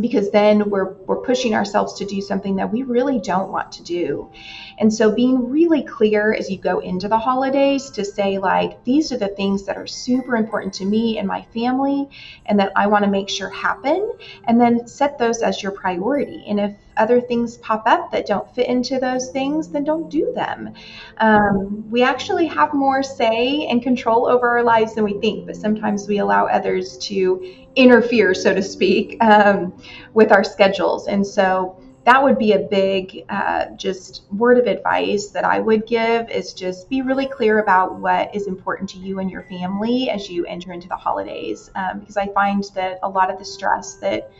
because 0.00 0.30
then 0.30 0.70
we're 0.70 0.92
we're 1.04 1.20
pushing 1.20 1.54
ourselves 1.54 1.94
to 1.94 2.04
do 2.04 2.20
something 2.20 2.56
that 2.56 2.72
we 2.72 2.82
really 2.82 3.20
don't 3.20 3.52
want 3.52 3.72
to 3.72 3.82
do. 3.82 4.30
And 4.78 4.92
so 4.92 5.14
being 5.14 5.50
really 5.50 5.82
clear 5.82 6.32
as 6.32 6.50
you 6.50 6.58
go 6.58 6.78
into 6.78 7.08
the 7.08 7.18
holidays 7.18 7.90
to 7.90 8.04
say 8.04 8.38
like 8.38 8.82
these 8.84 9.12
are 9.12 9.18
the 9.18 9.28
things 9.28 9.64
that 9.66 9.76
are 9.76 9.86
super 9.86 10.36
important 10.36 10.74
to 10.74 10.84
me 10.84 11.18
and 11.18 11.28
my 11.28 11.42
family 11.54 12.08
and 12.46 12.58
that 12.58 12.72
I 12.74 12.86
want 12.86 13.04
to 13.04 13.10
make 13.10 13.28
sure 13.28 13.50
happen 13.50 14.12
and 14.44 14.60
then 14.60 14.86
set 14.88 15.18
those 15.18 15.42
as 15.42 15.62
your 15.62 15.72
priority. 15.72 16.44
And 16.48 16.58
if 16.58 16.74
other 16.96 17.20
things 17.20 17.56
pop 17.58 17.82
up 17.86 18.10
that 18.10 18.26
don't 18.26 18.52
fit 18.54 18.68
into 18.68 18.98
those 18.98 19.30
things, 19.30 19.68
then 19.68 19.84
don't 19.84 20.10
do 20.10 20.32
them. 20.34 20.74
Um, 21.18 21.90
we 21.90 22.02
actually 22.02 22.46
have 22.46 22.74
more 22.74 23.02
say 23.02 23.66
and 23.66 23.82
control 23.82 24.26
over 24.26 24.48
our 24.48 24.62
lives 24.62 24.94
than 24.94 25.04
we 25.04 25.18
think, 25.20 25.46
but 25.46 25.56
sometimes 25.56 26.08
we 26.08 26.18
allow 26.18 26.46
others 26.46 26.98
to 26.98 27.54
interfere, 27.76 28.34
so 28.34 28.54
to 28.54 28.62
speak, 28.62 29.22
um, 29.22 29.72
with 30.14 30.32
our 30.32 30.44
schedules. 30.44 31.08
And 31.08 31.26
so 31.26 31.78
that 32.04 32.22
would 32.22 32.38
be 32.38 32.52
a 32.52 32.58
big 32.58 33.24
uh, 33.28 33.66
just 33.76 34.22
word 34.32 34.58
of 34.58 34.66
advice 34.66 35.28
that 35.28 35.44
I 35.44 35.60
would 35.60 35.86
give 35.86 36.28
is 36.30 36.52
just 36.52 36.88
be 36.90 37.00
really 37.00 37.26
clear 37.26 37.60
about 37.60 38.00
what 38.00 38.34
is 38.34 38.48
important 38.48 38.90
to 38.90 38.98
you 38.98 39.20
and 39.20 39.30
your 39.30 39.42
family 39.44 40.10
as 40.10 40.28
you 40.28 40.44
enter 40.46 40.72
into 40.72 40.88
the 40.88 40.96
holidays. 40.96 41.70
Um, 41.76 42.00
because 42.00 42.16
I 42.16 42.26
find 42.28 42.64
that 42.74 42.98
a 43.02 43.08
lot 43.08 43.30
of 43.30 43.38
the 43.38 43.44
stress 43.44 43.94
that 43.96 44.32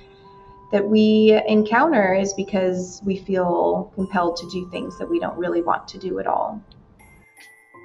that 0.73 0.89
we 0.89 1.41
encounter 1.47 2.15
is 2.15 2.33
because 2.35 3.01
we 3.05 3.19
feel 3.19 3.93
compelled 3.95 4.37
to 4.39 4.49
do 4.51 4.69
things 4.71 4.99
that 4.99 5.09
we 5.09 5.21
don't 5.21 5.39
really 5.39 5.63
want 5.63 5.87
to 5.89 5.99
do 5.99 6.19
at 6.19 6.27
all. 6.27 6.61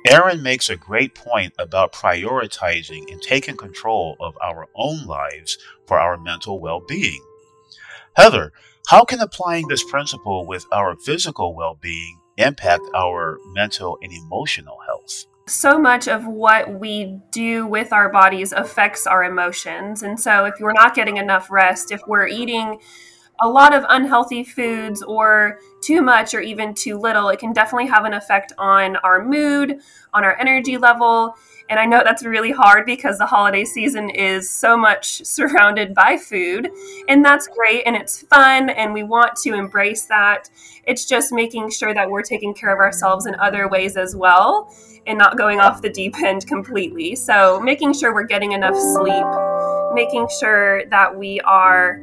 Erin 0.10 0.42
makes 0.42 0.70
a 0.70 0.78
great 0.78 1.14
point 1.14 1.54
about 1.60 1.92
prioritizing 1.92 3.12
and 3.12 3.22
taking 3.22 3.58
control 3.58 4.16
of 4.22 4.38
our 4.42 4.68
own 4.74 5.06
lives 5.06 5.58
for 5.86 6.00
our 6.00 6.18
mental 6.18 6.62
well 6.62 6.80
being. 6.80 7.22
Heather, 8.16 8.54
how 8.88 9.04
can 9.04 9.20
applying 9.20 9.68
this 9.68 9.84
principle 9.84 10.48
with 10.48 10.66
our 10.72 10.96
physical 10.96 11.54
well 11.54 11.78
being 11.80 12.22
impact 12.38 12.84
our 12.96 13.38
mental 13.48 13.98
and 14.02 14.14
emotional 14.14 14.78
health? 14.86 14.97
So 15.48 15.80
much 15.80 16.08
of 16.08 16.26
what 16.28 16.80
we 16.80 17.20
do 17.32 17.66
with 17.66 17.94
our 17.94 18.10
bodies 18.10 18.52
affects 18.52 19.08
our 19.08 19.24
emotions. 19.24 20.04
And 20.04 20.20
so, 20.20 20.46
if 20.46 20.56
we're 20.60 20.74
not 20.74 20.96
getting 20.96 21.18
enough 21.18 21.50
rest, 21.50 21.92
if 21.92 22.02
we're 22.08 22.28
eating 22.28 22.80
a 23.42 23.48
lot 23.48 23.74
of 23.74 23.86
unhealthy 23.90 24.44
foods 24.44 25.02
or 25.04 25.60
too 25.82 26.02
much 26.02 26.34
or 26.34 26.42
even 26.42 26.74
too 26.74 26.98
little, 26.98 27.30
it 27.30 27.40
can 27.40 27.54
definitely 27.54 27.88
have 27.88 28.06
an 28.06 28.14
effect 28.14 28.54
on 28.58 28.96
our 28.98 29.24
mood, 29.24 29.80
on 30.14 30.24
our 30.24 30.38
energy 30.40 30.78
level. 30.78 31.36
And 31.70 31.80
I 31.80 31.86
know 31.86 32.02
that's 32.04 32.24
really 32.24 32.52
hard 32.52 32.86
because 32.86 33.18
the 33.18 33.26
holiday 33.26 33.66
season 33.66 34.10
is 34.10 34.50
so 34.50 34.78
much 34.78 35.24
surrounded 35.26 35.94
by 35.94 36.18
food. 36.18 36.70
And 37.08 37.24
that's 37.24 37.48
great 37.48 37.84
and 37.86 37.96
it's 37.96 38.24
fun 38.24 38.70
and 38.70 38.94
we 38.94 39.04
want 39.04 39.36
to 39.38 39.54
embrace 39.54 40.06
that. 40.06 40.50
It's 40.86 41.06
just 41.06 41.32
making 41.32 41.70
sure 41.72 41.94
that 41.94 42.10
we're 42.10 42.24
taking 42.24 42.54
care 42.54 42.74
of 42.74 42.80
ourselves 42.80 43.26
in 43.26 43.36
other 43.36 43.68
ways 43.68 43.98
as 43.98 44.16
well 44.16 44.74
and 45.06 45.18
not 45.18 45.38
going 45.38 45.60
off 45.60 45.82
the 45.82 45.90
deep 45.90 46.16
end 46.22 46.48
completely. 46.48 47.16
So, 47.16 47.62
making 47.62 47.94
sure 47.94 48.14
we're 48.14 48.24
getting 48.24 48.52
enough 48.52 48.76
sleep 48.76 49.26
making 49.94 50.28
sure 50.40 50.86
that 50.90 51.18
we 51.18 51.40
are, 51.42 52.02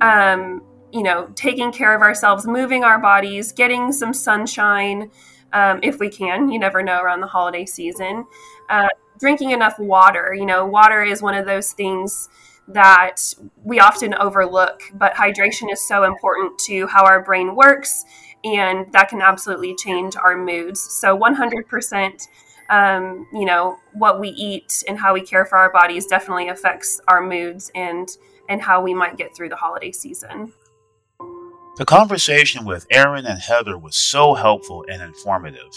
um, 0.00 0.62
you 0.92 1.02
know, 1.02 1.30
taking 1.34 1.72
care 1.72 1.94
of 1.94 2.00
ourselves, 2.00 2.46
moving 2.46 2.84
our 2.84 2.98
bodies, 2.98 3.52
getting 3.52 3.92
some 3.92 4.12
sunshine 4.12 5.10
um, 5.52 5.80
if 5.82 5.98
we 5.98 6.08
can. 6.08 6.50
You 6.50 6.58
never 6.58 6.82
know 6.82 7.00
around 7.00 7.20
the 7.20 7.26
holiday 7.26 7.66
season. 7.66 8.26
Uh, 8.68 8.88
drinking 9.18 9.50
enough 9.50 9.78
water. 9.78 10.34
You 10.34 10.46
know, 10.46 10.64
water 10.64 11.02
is 11.02 11.20
one 11.22 11.34
of 11.34 11.46
those 11.46 11.72
things 11.72 12.28
that 12.68 13.16
we 13.64 13.80
often 13.80 14.14
overlook, 14.14 14.82
but 14.94 15.14
hydration 15.14 15.72
is 15.72 15.86
so 15.86 16.04
important 16.04 16.58
to 16.58 16.86
how 16.86 17.04
our 17.04 17.22
brain 17.22 17.56
works, 17.56 18.04
and 18.44 18.92
that 18.92 19.08
can 19.08 19.22
absolutely 19.22 19.74
change 19.74 20.16
our 20.16 20.36
moods. 20.36 20.80
So, 20.80 21.16
100%. 21.16 22.28
Um, 22.70 23.26
you 23.32 23.46
know 23.46 23.78
what 23.94 24.20
we 24.20 24.28
eat 24.28 24.84
and 24.86 24.98
how 24.98 25.14
we 25.14 25.22
care 25.22 25.46
for 25.46 25.56
our 25.56 25.72
bodies 25.72 26.06
definitely 26.06 26.48
affects 26.50 27.00
our 27.08 27.22
moods 27.22 27.70
and 27.74 28.06
and 28.48 28.60
how 28.60 28.82
we 28.82 28.94
might 28.94 29.16
get 29.16 29.34
through 29.36 29.48
the 29.48 29.56
holiday 29.56 29.92
season. 29.92 30.52
The 31.76 31.84
conversation 31.84 32.64
with 32.64 32.86
Erin 32.90 33.26
and 33.26 33.40
Heather 33.40 33.78
was 33.78 33.96
so 33.96 34.34
helpful 34.34 34.84
and 34.90 35.00
informative, 35.00 35.68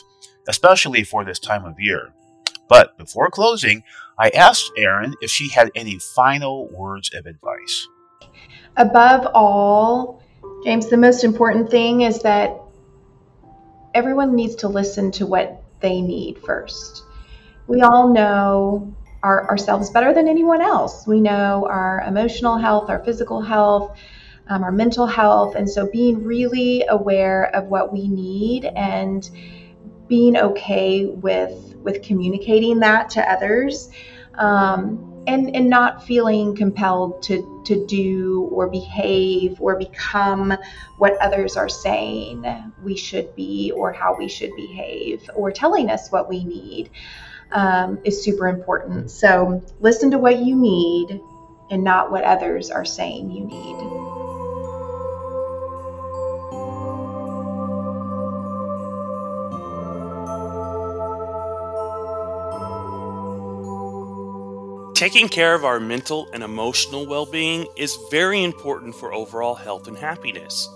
especially 0.48 1.04
for 1.04 1.24
this 1.24 1.38
time 1.38 1.66
of 1.66 1.80
year. 1.80 2.14
But 2.68 2.98
before 2.98 3.30
closing, 3.30 3.84
I 4.18 4.30
asked 4.30 4.72
Erin 4.78 5.14
if 5.22 5.30
she 5.30 5.50
had 5.50 5.72
any 5.76 6.00
final 6.00 6.70
words 6.70 7.14
of 7.14 7.26
advice. 7.26 7.88
Above 8.78 9.28
all, 9.34 10.24
James, 10.64 10.88
the 10.88 10.98
most 10.98 11.24
important 11.24 11.70
thing 11.70 12.02
is 12.02 12.22
that 12.22 12.58
everyone 13.94 14.36
needs 14.36 14.56
to 14.56 14.68
listen 14.68 15.12
to 15.12 15.26
what 15.26 15.62
they 15.82 16.02
need 16.02 16.40
first. 16.40 17.04
We 17.68 17.82
all 17.82 18.10
know 18.14 18.96
our, 19.24 19.48
ourselves 19.50 19.90
better 19.90 20.14
than 20.14 20.28
anyone 20.28 20.62
else. 20.62 21.06
We 21.06 21.22
know 21.22 21.68
our 21.70 22.04
emotional 22.08 22.58
health, 22.58 22.90
our 22.90 23.04
physical 23.04 23.42
health, 23.42 23.98
um, 24.48 24.64
our 24.64 24.72
mental 24.72 25.06
health. 25.06 25.56
And 25.56 25.70
so 25.70 25.90
being 25.90 26.24
really 26.24 26.84
aware 26.90 27.56
of 27.56 27.66
what 27.66 27.94
we 27.94 28.08
need 28.08 28.66
and 28.66 29.30
being 30.08 30.36
okay 30.38 31.06
with 31.06 31.76
with 31.84 32.04
communicating 32.04 32.80
that 32.80 33.10
to 33.10 33.32
others 33.32 33.90
um, 34.36 35.24
and 35.28 35.56
and 35.56 35.70
not 35.70 36.06
feeling 36.06 36.56
compelled 36.56 37.22
to 37.24 37.64
to 37.66 37.86
do 37.88 38.50
or 38.52 38.68
behave 38.70 39.60
or 39.62 39.78
become 39.78 40.54
what 40.98 41.16
others 41.22 41.56
are 41.56 41.70
saying 41.70 42.46
we 42.84 42.96
should 42.98 43.34
be 43.36 43.72
or 43.76 43.94
how 43.94 44.16
we 44.18 44.28
should 44.28 44.54
behave 44.56 45.30
or 45.36 45.52
telling 45.52 45.90
us 45.90 46.12
what 46.12 46.28
we 46.28 46.44
need 46.44 46.90
um, 47.52 48.00
is 48.04 48.24
super 48.24 48.48
important 48.48 49.12
so 49.12 49.62
listen 49.80 50.12
to 50.12 50.18
what 50.18 50.40
you 50.40 50.56
need 50.56 51.22
and 51.70 51.84
not 51.84 52.12
what 52.12 52.24
others 52.24 52.70
are 52.70 52.86
saying 52.86 53.32
you 53.32 53.46
need 53.46 54.02
Taking 65.02 65.30
care 65.30 65.56
of 65.56 65.66
our 65.66 65.80
mental 65.80 66.30
and 66.32 66.44
emotional 66.44 67.08
well 67.08 67.26
being 67.26 67.66
is 67.76 67.98
very 68.12 68.44
important 68.44 68.94
for 68.94 69.12
overall 69.12 69.56
health 69.56 69.88
and 69.88 69.98
happiness. 69.98 70.70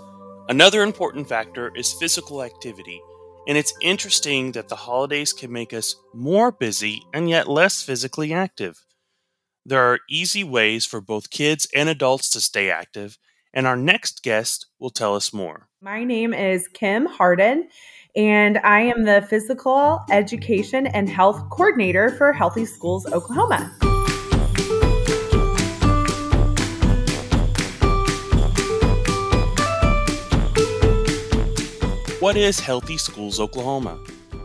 Another 0.49 0.81
important 0.81 1.29
factor 1.29 1.71
is 1.75 1.93
physical 1.93 2.41
activity, 2.41 3.03
and 3.47 3.57
it's 3.57 3.73
interesting 3.81 4.51
that 4.53 4.69
the 4.69 4.75
holidays 4.75 5.33
can 5.33 5.51
make 5.51 5.73
us 5.73 5.95
more 6.13 6.51
busy 6.51 7.01
and 7.13 7.29
yet 7.29 7.47
less 7.47 7.83
physically 7.83 8.33
active. 8.33 8.85
There 9.65 9.81
are 9.81 9.99
easy 10.09 10.43
ways 10.43 10.85
for 10.85 11.01
both 11.01 11.29
kids 11.29 11.67
and 11.73 11.89
adults 11.89 12.29
to 12.31 12.41
stay 12.41 12.69
active, 12.69 13.17
and 13.53 13.65
our 13.65 13.75
next 13.75 14.23
guest 14.23 14.67
will 14.79 14.89
tell 14.89 15.15
us 15.15 15.33
more. 15.33 15.67
My 15.81 16.03
name 16.03 16.33
is 16.33 16.67
Kim 16.67 17.05
Harden, 17.05 17.69
and 18.15 18.57
I 18.59 18.81
am 18.81 19.05
the 19.05 19.25
Physical 19.29 20.03
Education 20.11 20.87
and 20.87 21.09
Health 21.09 21.49
Coordinator 21.49 22.09
for 22.17 22.33
Healthy 22.33 22.65
Schools 22.65 23.05
Oklahoma. 23.11 23.75
What 32.25 32.37
is 32.37 32.59
Healthy 32.59 32.97
Schools 32.97 33.39
Oklahoma? 33.39 33.99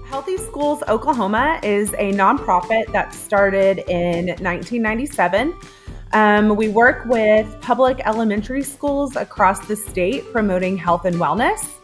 Healthy 0.07 0.37
Schools 0.37 0.83
Oklahoma 0.87 1.59
is 1.63 1.95
a 1.95 2.13
nonprofit 2.13 2.93
that 2.93 3.15
started 3.15 3.79
in 3.89 4.27
1997. 4.27 5.59
Um, 6.13 6.57
we 6.57 6.69
work 6.69 7.07
with 7.07 7.59
public 7.63 8.03
elementary 8.05 8.63
schools 8.63 9.17
across 9.17 9.67
the 9.67 9.75
state 9.75 10.31
promoting 10.31 10.77
health 10.77 11.07
and 11.07 11.17
wellness. 11.17 11.79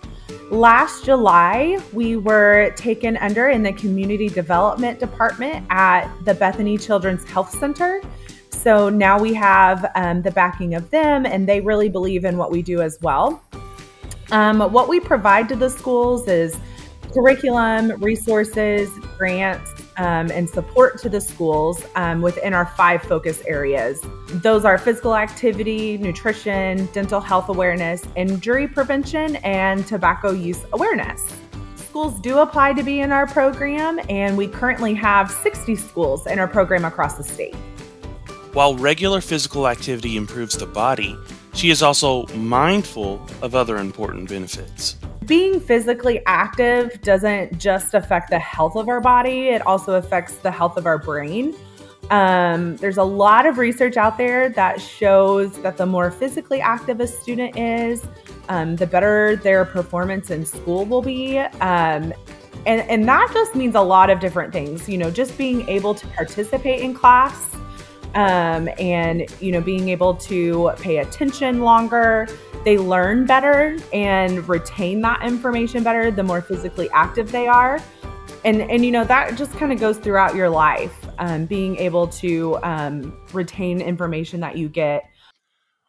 Last 0.51 1.07
July, 1.07 1.79
we 1.95 2.17
were 2.17 2.75
taken 2.77 3.17
under 3.17 3.49
in 3.49 3.63
the 3.63 3.73
Community 3.73 4.29
Development 4.29 5.01
Department 5.01 5.65
at 5.71 6.15
the 6.27 6.35
Bethany 6.35 6.77
Children's 6.77 7.25
Health 7.25 7.59
Center. 7.59 8.03
So 8.51 8.91
now 8.91 9.19
we 9.19 9.33
have 9.33 9.91
um, 9.95 10.21
the 10.21 10.31
backing 10.31 10.75
of 10.75 10.91
them, 10.91 11.25
and 11.25 11.49
they 11.49 11.63
really 11.63 11.89
believe 11.89 12.27
in 12.27 12.37
what 12.37 12.51
we 12.53 12.61
do 12.61 12.83
as 12.83 12.99
well. 13.01 13.43
Um, 14.31 14.61
what 14.73 14.89
we 14.89 15.01
provide 15.01 15.49
to 15.51 15.57
the 15.57 15.71
schools 15.71 16.27
is 16.27 16.59
curriculum, 17.13 17.93
resources, 18.01 18.91
grants, 19.17 19.71
um, 19.97 20.31
and 20.31 20.49
support 20.49 20.99
to 21.01 21.09
the 21.09 21.21
schools 21.21 21.85
um, 21.95 22.21
within 22.21 22.53
our 22.53 22.67
five 22.67 23.03
focus 23.03 23.43
areas. 23.47 24.05
Those 24.29 24.65
are 24.65 24.77
physical 24.77 25.17
activity, 25.17 25.97
nutrition, 25.99 26.87
dental 26.93 27.21
health 27.21 27.49
awareness, 27.49 28.03
injury 28.17 28.69
prevention, 28.69 29.37
and 29.37 29.87
tobacco 29.87 30.33
use 30.33 30.63
awareness. 30.73 31.23
Schools 31.77 32.21
do 32.21 32.39
apply 32.39 32.75
to 32.75 32.83
be 32.83 33.01
in 33.01 33.13
our 33.13 33.27
program, 33.27 33.99
and 34.11 34.37
we 34.37 34.49
currently 34.49 34.93
have 34.95 35.31
60 35.31 35.77
schools 35.77 36.27
in 36.27 36.39
our 36.39 36.49
program 36.49 36.85
across 36.85 37.17
the 37.17 37.25
state. 37.25 37.55
While 38.53 38.75
regular 38.75 39.21
physical 39.21 39.69
activity 39.69 40.17
improves 40.17 40.57
the 40.59 40.67
body, 40.67 41.17
she 41.57 41.71
is 41.71 41.83
also 41.83 42.27
mindful 42.29 43.25
of 43.41 43.55
other 43.55 43.79
important 43.79 44.29
benefits. 44.29 44.97
Being 45.25 45.59
physically 45.59 46.23
active 46.27 47.01
doesn't 47.01 47.59
just 47.59 47.95
affect 47.95 48.31
the 48.31 48.39
health 48.39 48.77
of 48.77 48.89
our 48.89 49.01
body, 49.01 49.49
it 49.49 49.67
also 49.67 49.95
affects 49.95 50.37
the 50.37 50.51
health 50.51 50.77
of 50.77 50.87
our 50.87 50.99
brain. 50.99 51.57
Um, 52.11 52.77
there's 52.77 52.99
a 52.99 53.05
lot 53.05 53.47
of 53.47 53.59
research 53.59 53.97
out 53.97 54.17
there 54.17 54.51
that 54.51 54.81
shows 54.81 55.59
that 55.63 55.77
the 55.77 55.87
more 55.87 56.11
physically 56.11 56.61
active 56.61 57.01
a 57.01 57.07
student 57.07 57.57
is, 57.57 58.07
um, 58.49 58.77
the 58.77 58.87
better 58.87 59.37
their 59.37 59.65
performance 59.65 60.31
in 60.31 60.45
school 60.45 60.85
will 60.85 61.03
be. 61.03 61.39
Um, 61.39 62.13
and, 62.67 62.83
and 62.83 63.09
that 63.09 63.31
just 63.33 63.55
means 63.55 63.75
a 63.75 63.81
lot 63.81 64.11
of 64.11 64.21
different 64.21 64.53
things. 64.53 64.89
You 64.89 64.99
know, 64.99 65.11
just 65.11 65.37
being 65.37 65.69
able 65.69 65.95
to 65.95 66.07
participate 66.09 66.81
in 66.81 66.95
class 66.95 67.57
um, 68.17 68.69
and 68.79 69.27
you 69.41 69.53
know 69.53 69.61
being 69.61 69.91
able 69.91 70.15
to 70.15 70.73
pay 70.81 70.99
attention 70.99 71.61
longer. 71.61 72.27
They 72.65 72.79
learn 72.79 73.27
better 73.27 73.77
and 73.93 74.49
retain 74.49 75.01
that 75.03 75.23
information 75.23 75.85
better 75.85 76.11
the 76.11 76.25
more 76.25 76.43
physically 76.43 76.91
active 76.93 77.31
they 77.31 77.47
are. 77.47 77.81
And 78.45 78.63
and 78.63 78.85
you 78.85 78.91
know 78.91 79.05
that 79.05 79.37
just 79.37 79.53
kind 79.53 79.73
of 79.73 79.79
goes 79.79 79.99
throughout 79.99 80.35
your 80.35 80.51
life 80.51 81.07
um, 81.19 81.47
being 81.47 81.77
able 81.77 82.09
to 82.09 82.59
um, 82.65 83.17
retain 83.33 83.81
information 83.81 84.41
that 84.41 84.57
you 84.57 84.69
get. 84.69 85.05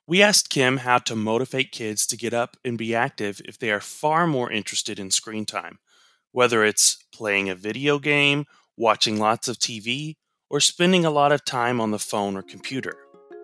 We 0.05 0.21
asked 0.21 0.49
kim 0.49 0.77
how 0.77 0.99
to 0.99 1.15
motivate 1.15 1.71
kids 1.71 2.05
to 2.07 2.17
get 2.17 2.33
up 2.33 2.57
and 2.63 2.77
be 2.77 2.93
active 2.93 3.41
if 3.45 3.57
they 3.57 3.71
are 3.71 3.81
far 3.81 4.27
more 4.27 4.51
interested 4.51 4.99
in 4.99 5.11
screen 5.11 5.45
time 5.45 5.79
whether 6.31 6.63
it's 6.63 7.03
playing 7.11 7.49
a 7.49 7.55
video 7.55 7.97
game 7.97 8.45
watching 8.77 9.17
lots 9.17 9.47
of 9.47 9.57
tv 9.57 10.15
or 10.49 10.59
spending 10.59 11.05
a 11.05 11.11
lot 11.11 11.31
of 11.31 11.43
time 11.45 11.79
on 11.81 11.91
the 11.91 11.99
phone 11.99 12.35
or 12.35 12.41
computer. 12.41 12.95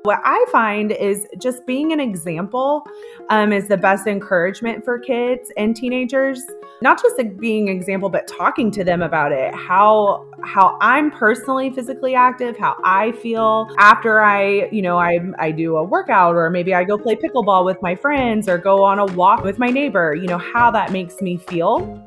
What 0.03 0.19
I 0.25 0.45
find 0.51 0.91
is 0.91 1.25
just 1.41 1.65
being 1.65 1.93
an 1.93 2.01
example 2.01 2.85
um, 3.29 3.53
is 3.53 3.69
the 3.69 3.77
best 3.77 4.05
encouragement 4.05 4.83
for 4.83 4.99
kids 4.99 5.49
and 5.55 5.73
teenagers. 5.73 6.43
Not 6.81 7.01
just 7.01 7.17
like 7.17 7.39
being 7.39 7.69
an 7.69 7.77
example, 7.77 8.09
but 8.09 8.27
talking 8.27 8.69
to 8.71 8.83
them 8.83 9.01
about 9.01 9.31
it. 9.31 9.55
How 9.55 10.29
how 10.43 10.77
I'm 10.81 11.09
personally 11.09 11.69
physically 11.69 12.15
active, 12.15 12.57
how 12.57 12.75
I 12.83 13.13
feel 13.13 13.69
after 13.79 14.19
I, 14.19 14.67
you 14.73 14.81
know, 14.81 14.97
I 14.97 15.19
I 15.39 15.51
do 15.51 15.77
a 15.77 15.83
workout, 15.85 16.35
or 16.35 16.49
maybe 16.49 16.73
I 16.73 16.83
go 16.83 16.97
play 16.97 17.15
pickleball 17.15 17.63
with 17.63 17.77
my 17.81 17.95
friends, 17.95 18.49
or 18.49 18.57
go 18.57 18.83
on 18.83 18.99
a 18.99 19.05
walk 19.05 19.45
with 19.45 19.57
my 19.57 19.69
neighbor. 19.69 20.13
You 20.13 20.27
know 20.27 20.37
how 20.37 20.69
that 20.71 20.91
makes 20.91 21.21
me 21.21 21.37
feel. 21.37 22.05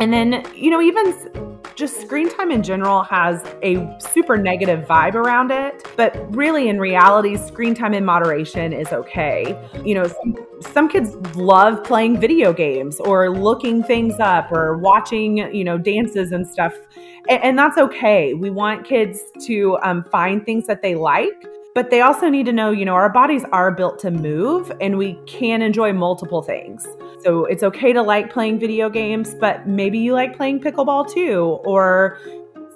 And 0.00 0.12
then, 0.12 0.44
you 0.54 0.70
know, 0.70 0.80
even 0.80 1.14
just 1.74 2.00
screen 2.00 2.30
time 2.36 2.50
in 2.50 2.62
general 2.62 3.02
has 3.04 3.42
a 3.62 3.96
super 4.12 4.36
negative 4.36 4.86
vibe 4.86 5.14
around 5.14 5.50
it. 5.50 5.86
But 5.96 6.14
really, 6.34 6.68
in 6.68 6.78
reality, 6.78 7.36
screen 7.36 7.74
time 7.74 7.94
in 7.94 8.04
moderation 8.04 8.72
is 8.72 8.92
okay. 8.92 9.56
You 9.84 9.94
know, 9.94 10.06
some, 10.06 10.36
some 10.72 10.88
kids 10.88 11.14
love 11.36 11.82
playing 11.84 12.20
video 12.20 12.52
games 12.52 13.00
or 13.00 13.30
looking 13.30 13.82
things 13.82 14.14
up 14.20 14.52
or 14.52 14.76
watching, 14.76 15.38
you 15.54 15.64
know, 15.64 15.78
dances 15.78 16.32
and 16.32 16.46
stuff. 16.46 16.74
And, 17.28 17.42
and 17.42 17.58
that's 17.58 17.78
okay. 17.78 18.34
We 18.34 18.50
want 18.50 18.84
kids 18.84 19.20
to 19.46 19.78
um, 19.82 20.04
find 20.04 20.44
things 20.44 20.66
that 20.66 20.82
they 20.82 20.94
like 20.94 21.46
but 21.80 21.88
they 21.88 22.02
also 22.02 22.28
need 22.28 22.44
to 22.44 22.52
know, 22.52 22.70
you 22.70 22.84
know, 22.84 22.92
our 22.92 23.08
bodies 23.08 23.42
are 23.52 23.70
built 23.70 23.98
to 23.98 24.10
move 24.10 24.70
and 24.82 24.98
we 24.98 25.14
can 25.26 25.62
enjoy 25.62 25.94
multiple 25.94 26.42
things. 26.42 26.86
So 27.22 27.46
it's 27.46 27.62
okay 27.62 27.94
to 27.94 28.02
like 28.02 28.30
playing 28.30 28.58
video 28.58 28.90
games, 28.90 29.34
but 29.34 29.66
maybe 29.66 29.98
you 29.98 30.12
like 30.12 30.36
playing 30.36 30.60
pickleball 30.60 31.10
too, 31.10 31.58
or 31.64 32.18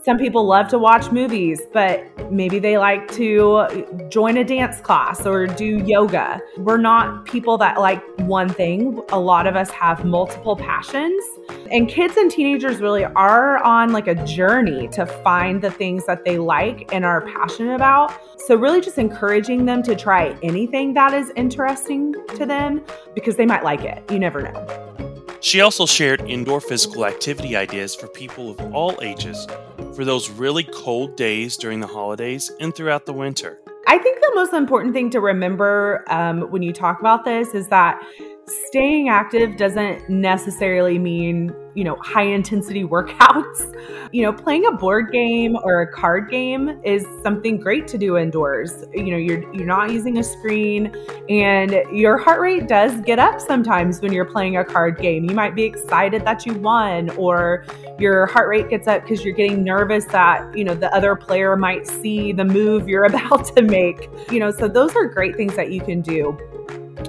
some 0.05 0.19
people 0.19 0.45
love 0.45 0.69
to 0.69 0.79
watch 0.79 1.11
movies, 1.11 1.63
but 1.73 2.05
maybe 2.31 2.59
they 2.59 2.77
like 2.77 3.11
to 3.13 3.87
join 4.11 4.37
a 4.37 4.45
dance 4.45 4.79
class 4.83 5.25
or 5.25 5.47
do 5.47 5.83
yoga. 5.87 6.43
We're 6.59 6.77
not 6.77 7.25
people 7.25 7.57
that 7.59 7.81
like 7.81 8.03
one 8.19 8.51
thing. 8.51 9.01
A 9.13 9.19
lot 9.19 9.47
of 9.47 9.57
us 9.57 9.71
have 9.71 10.05
multiple 10.05 10.57
passions. 10.57 11.25
And 11.73 11.89
kids 11.89 12.19
and 12.19 12.31
teenagers 12.31 12.81
really 12.81 13.07
are 13.07 13.57
on 13.65 13.93
like 13.93 14.07
a 14.07 14.15
journey 14.27 14.89
to 14.89 15.07
find 15.07 15.63
the 15.63 15.71
things 15.71 16.05
that 16.05 16.27
they 16.27 16.37
like 16.37 16.93
and 16.93 17.07
are 17.07 17.23
passionate 17.23 17.75
about. 17.75 18.13
So, 18.43 18.57
really 18.57 18.83
just 18.83 18.99
encouraging 18.99 19.65
them 19.65 19.83
to 19.85 19.97
try 19.97 20.37
anything 20.43 20.93
that 20.95 21.15
is 21.15 21.33
interesting 21.35 22.15
to 22.35 22.45
them 22.45 22.85
because 23.15 23.37
they 23.37 23.47
might 23.47 23.65
like 23.65 23.85
it. 23.85 24.05
You 24.11 24.19
never 24.19 24.43
know. 24.43 25.04
She 25.45 25.61
also 25.61 25.85
shared 25.85 26.23
indoor 26.23 26.59
physical 26.59 27.05
activity 27.05 27.55
ideas 27.55 27.95
for 27.95 28.07
people 28.07 28.51
of 28.51 28.59
all 28.75 28.99
ages 29.03 29.47
for 29.95 30.03
those 30.03 30.31
really 30.31 30.65
cold 30.65 31.17
days 31.17 31.59
during 31.59 31.81
the 31.81 31.87
holidays 31.87 32.51
and 32.61 32.75
throughout 32.75 33.05
the 33.05 33.13
winter. 33.13 33.61
I 33.87 33.99
think 33.99 34.23
the 34.23 34.33
most 34.35 34.55
important 34.55 34.95
thing 34.95 35.11
to 35.11 35.21
remember 35.21 36.03
um, 36.09 36.51
when 36.51 36.63
you 36.63 36.73
talk 36.73 36.99
about 36.99 37.27
this 37.27 37.49
is 37.53 37.69
that 37.69 38.03
staying 38.47 39.09
active 39.09 39.57
doesn't 39.57 40.09
necessarily 40.09 40.99
mean 40.99 41.55
you 41.75 41.83
know 41.83 41.97
high 41.97 42.25
intensity 42.25 42.85
workouts. 42.85 44.09
You 44.13 44.23
know 44.23 44.33
playing 44.33 44.67
a 44.67 44.73
board 44.73 45.13
game 45.13 45.57
or 45.65 45.83
a 45.83 45.93
card 45.93 46.31
game 46.31 46.81
is 46.85 47.07
something 47.23 47.59
great 47.59 47.89
to 47.89 47.99
do 47.99 48.17
indoors. 48.17 48.85
You 48.93 49.11
know 49.11 49.17
you're 49.17 49.53
you're 49.55 49.67
not 49.67 49.91
using 49.91 50.19
a 50.19 50.25
screen 50.25 50.95
and 51.29 51.83
your 51.93 52.17
heart 52.19 52.41
rate 52.41 52.69
does 52.69 53.01
get 53.01 53.19
up 53.19 53.41
sometimes 53.41 54.01
when 54.01 54.13
you're 54.13 54.25
playing 54.25 54.57
a 54.57 54.65
card 54.65 54.99
game. 54.99 55.29
You 55.29 55.35
might 55.35 55.55
be 55.55 55.65
excited 55.65 56.25
that 56.25 56.47
you 56.47 56.55
won 56.55 57.11
or 57.11 57.65
your 57.99 58.27
heart 58.27 58.49
rate 58.49 58.69
gets 58.69 58.87
up 58.87 59.03
because 59.03 59.25
you're 59.25 59.35
getting 59.35 59.65
nervous 59.65 60.05
that 60.07 60.57
you 60.57 60.65
know 60.65 60.75
the 60.75 60.95
other 60.95 61.17
player 61.17 61.57
might 61.57 61.87
see 61.87 62.33
the 62.33 62.45
move 62.45 62.89
you're 62.89 63.05
about 63.15 63.57
to 63.57 63.63
make. 63.63 64.09
You 64.31 64.41
know 64.41 64.51
so 64.51 64.69
those 64.69 64.95
are 64.95 65.07
great 65.07 65.37
things 65.37 65.57
that 65.57 65.73
you 65.73 65.81
can 65.81 66.01
do 66.03 66.39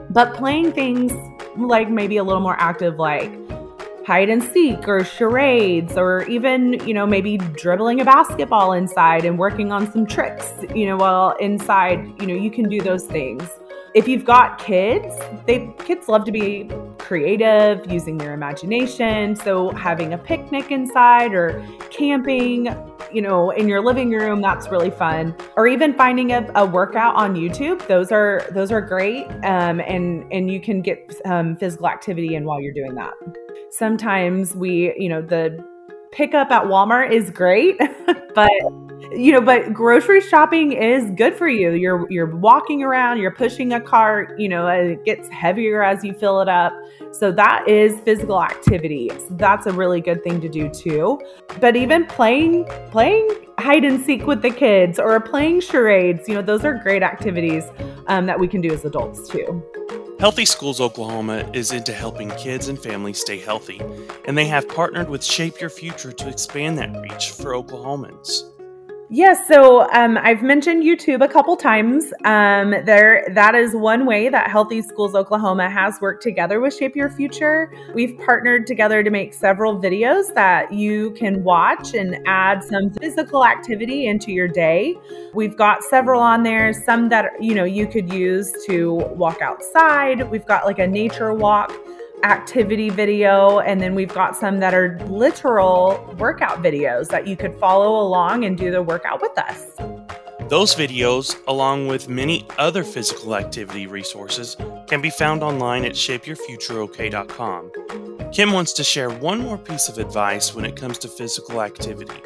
but 0.10 0.34
playing 0.34 0.72
things 0.72 1.12
like 1.58 1.90
maybe 1.90 2.18
a 2.18 2.24
little 2.24 2.42
more 2.42 2.56
active, 2.60 3.00
like 3.00 3.32
hide 4.06 4.30
and 4.30 4.44
seek 4.44 4.88
or 4.88 5.04
charades, 5.04 5.98
or 5.98 6.24
even, 6.24 6.74
you 6.88 6.94
know, 6.94 7.08
maybe 7.08 7.38
dribbling 7.38 8.02
a 8.02 8.06
basketball 8.06 8.74
inside 8.74 9.26
and 9.26 9.40
working 9.40 9.72
on 9.72 9.92
some 9.92 10.06
tricks, 10.06 10.52
you 10.76 10.86
know, 10.86 10.98
while 10.98 11.36
inside, 11.38 12.00
you 12.22 12.28
know, 12.28 12.36
you 12.36 12.52
can 12.52 12.70
do 12.70 12.82
those 12.82 13.06
things. 13.06 13.50
If 13.96 14.08
you've 14.08 14.26
got 14.26 14.60
kids, 14.60 15.16
they 15.48 15.74
kids 15.86 16.08
love 16.08 16.26
to 16.26 16.32
be 16.32 16.70
creative, 17.06 17.90
using 17.92 18.18
their 18.18 18.34
imagination. 18.34 19.36
So 19.36 19.70
having 19.72 20.14
a 20.14 20.18
picnic 20.18 20.72
inside 20.72 21.34
or 21.34 21.64
camping, 21.92 22.76
you 23.14 23.22
know, 23.22 23.52
in 23.52 23.68
your 23.68 23.84
living 23.84 24.10
room, 24.10 24.42
that's 24.42 24.70
really 24.70 24.90
fun. 24.90 25.36
Or 25.56 25.68
even 25.68 25.94
finding 25.94 26.32
a, 26.32 26.50
a 26.56 26.66
workout 26.66 27.16
on 27.16 27.36
YouTube. 27.36 27.86
Those 27.88 28.12
are 28.12 28.44
those 28.52 28.72
are 28.72 28.82
great. 28.82 29.28
Um, 29.44 29.80
and 29.80 30.26
and 30.32 30.52
you 30.52 30.60
can 30.60 30.82
get 30.82 31.16
um, 31.26 31.56
physical 31.56 31.88
activity 31.88 32.36
in 32.36 32.46
while 32.46 32.60
you're 32.60 32.74
doing 32.74 32.96
that. 32.96 33.14
Sometimes 33.72 34.56
we, 34.56 34.94
you 34.98 35.10
know, 35.10 35.22
the 35.22 35.64
pickup 36.12 36.50
at 36.50 36.64
Walmart 36.64 37.12
is 37.12 37.30
great, 37.30 37.78
but 38.36 38.50
you 39.12 39.32
know, 39.32 39.42
but 39.42 39.74
grocery 39.74 40.22
shopping 40.22 40.72
is 40.72 41.10
good 41.12 41.36
for 41.36 41.48
you. 41.48 41.72
You're 41.72 42.10
you're 42.12 42.36
walking 42.36 42.84
around, 42.84 43.20
you're 43.20 43.32
pushing 43.32 43.74
a 43.74 43.82
cart, 43.82 44.40
you 44.40 44.50
know, 44.50 44.68
it 44.68 45.04
gets 45.06 45.30
heavier 45.30 45.84
as 45.84 46.04
you 46.04 46.14
fill 46.14 46.42
it 46.42 46.50
up. 46.50 46.74
So 47.12 47.32
that 47.32 47.68
is 47.68 48.00
physical 48.02 48.42
activity. 48.42 49.10
So 49.10 49.28
that's 49.32 49.66
a 49.66 49.72
really 49.72 50.02
good 50.02 50.24
thing 50.24 50.42
to 50.42 50.50
do 50.50 50.70
too. 50.70 51.20
But 51.60 51.76
even 51.76 52.06
playing 52.06 52.66
playing 52.92 53.30
hide 53.58 53.86
and 53.86 54.04
seek 54.06 54.26
with 54.28 54.42
the 54.42 54.52
kids 54.52 55.00
or 55.00 55.20
playing 55.20 55.62
charades, 55.62 56.28
you 56.28 56.36
know, 56.36 56.42
those 56.42 56.66
are 56.66 56.74
great 56.74 57.04
activities 57.04 57.64
um, 58.08 58.26
that 58.26 58.40
we 58.40 58.48
can 58.48 58.62
do 58.62 58.72
as 58.74 58.84
adults 58.86 59.30
too. 59.30 59.64
Healthy 60.20 60.46
Schools 60.46 60.80
Oklahoma 60.80 61.50
is 61.54 61.74
into 61.74 61.92
helping 61.92 62.30
kids 62.32 62.70
and 62.70 62.80
families 62.82 63.20
stay 63.20 63.38
healthy, 63.38 63.82
and 64.26 64.38
they 64.38 64.46
have 64.46 64.68
partnered 64.70 65.10
with 65.10 65.24
Shape 65.24 65.60
Your 65.60 65.70
Future 65.70 66.14
to 66.14 66.30
expand 66.30 66.78
that 66.78 67.02
reach 67.02 67.32
for 67.32 67.52
Oklahomans. 67.52 68.55
Yes, 69.10 69.48
so 69.48 69.88
um, 69.92 70.18
I've 70.18 70.42
mentioned 70.42 70.84
YouTube 70.84 71.24
a 71.24 71.28
couple 71.28 71.56
times. 71.56 72.06
Um, 72.24 72.72
there, 72.86 73.28
that 73.36 73.54
is 73.54 73.76
one 73.76 74.08
way 74.08 74.30
that 74.30 74.50
Healthy 74.50 74.82
Schools 74.82 75.14
Oklahoma 75.14 75.70
has 75.70 76.02
worked 76.02 76.24
together 76.24 76.60
with 76.60 76.74
Shape 76.74 76.96
Your 76.96 77.12
Future. 77.12 77.72
We've 77.94 78.18
partnered 78.26 78.66
together 78.66 79.04
to 79.04 79.12
make 79.12 79.36
several 79.36 79.80
videos 79.80 80.34
that 80.34 80.74
you 80.74 81.12
can 81.12 81.44
watch 81.44 81.94
and 81.94 82.18
add 82.26 82.64
some 82.64 82.90
physical 83.00 83.46
activity 83.46 84.08
into 84.08 84.32
your 84.32 84.48
day. 84.48 84.96
We've 85.36 85.56
got 85.56 85.84
several 85.84 86.20
on 86.20 86.42
there, 86.42 86.74
some 86.74 87.08
that 87.10 87.32
you 87.40 87.54
know 87.54 87.64
you 87.64 87.86
could 87.86 88.12
use 88.12 88.52
to 88.66 88.96
walk 89.16 89.40
outside. 89.40 90.32
We've 90.32 90.46
got 90.46 90.66
like 90.66 90.80
a 90.80 90.88
nature 90.88 91.32
walk 91.32 91.72
activity 92.26 92.90
video, 92.90 93.60
and 93.60 93.80
then 93.80 93.94
we've 93.94 94.14
got 94.14 94.36
some 94.36 94.60
that 94.60 94.74
are 94.74 95.00
literal 95.08 96.14
workout 96.18 96.64
videos 96.64 97.08
that 97.10 97.28
you 97.28 97.38
could 97.38 97.54
follow 97.60 98.02
along 98.02 98.44
and 98.46 98.58
do 98.58 98.72
the 98.72 98.82
workout 98.82 99.22
with 99.22 99.38
us. 99.38 99.76
Those 100.50 100.76
videos, 100.76 101.36
along 101.48 101.88
with 101.88 102.10
many 102.10 102.46
other 102.58 102.84
physical 102.84 103.36
activity 103.36 103.88
resources, 103.88 104.58
can 104.88 105.02
be 105.02 105.10
found 105.10 105.44
online 105.44 105.86
at 105.86 105.94
shapeyourfutureok.com. 105.94 107.72
Kim 108.32 108.52
wants 108.52 108.74
to 108.74 108.84
share 108.84 109.10
one 109.10 109.40
more 109.40 109.58
piece 109.58 109.88
of 109.88 109.98
advice 109.98 110.54
when 110.54 110.66
it 110.66 110.76
comes 110.76 110.98
to 111.00 111.08
physical 111.08 111.62
activity. 111.62 112.22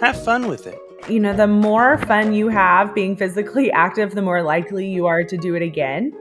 Have 0.00 0.22
fun 0.24 0.48
with 0.48 0.66
it. 0.66 0.78
You 1.08 1.20
know, 1.20 1.32
the 1.32 1.46
more 1.46 1.96
fun 1.98 2.32
you 2.32 2.48
have 2.48 2.94
being 2.94 3.16
physically 3.16 3.70
active, 3.86 4.14
the 4.14 4.22
more 4.22 4.42
likely 4.42 4.86
you 4.86 5.06
are 5.06 5.22
to 5.24 5.36
do 5.36 5.54
it 5.54 5.62
again. 5.62 6.12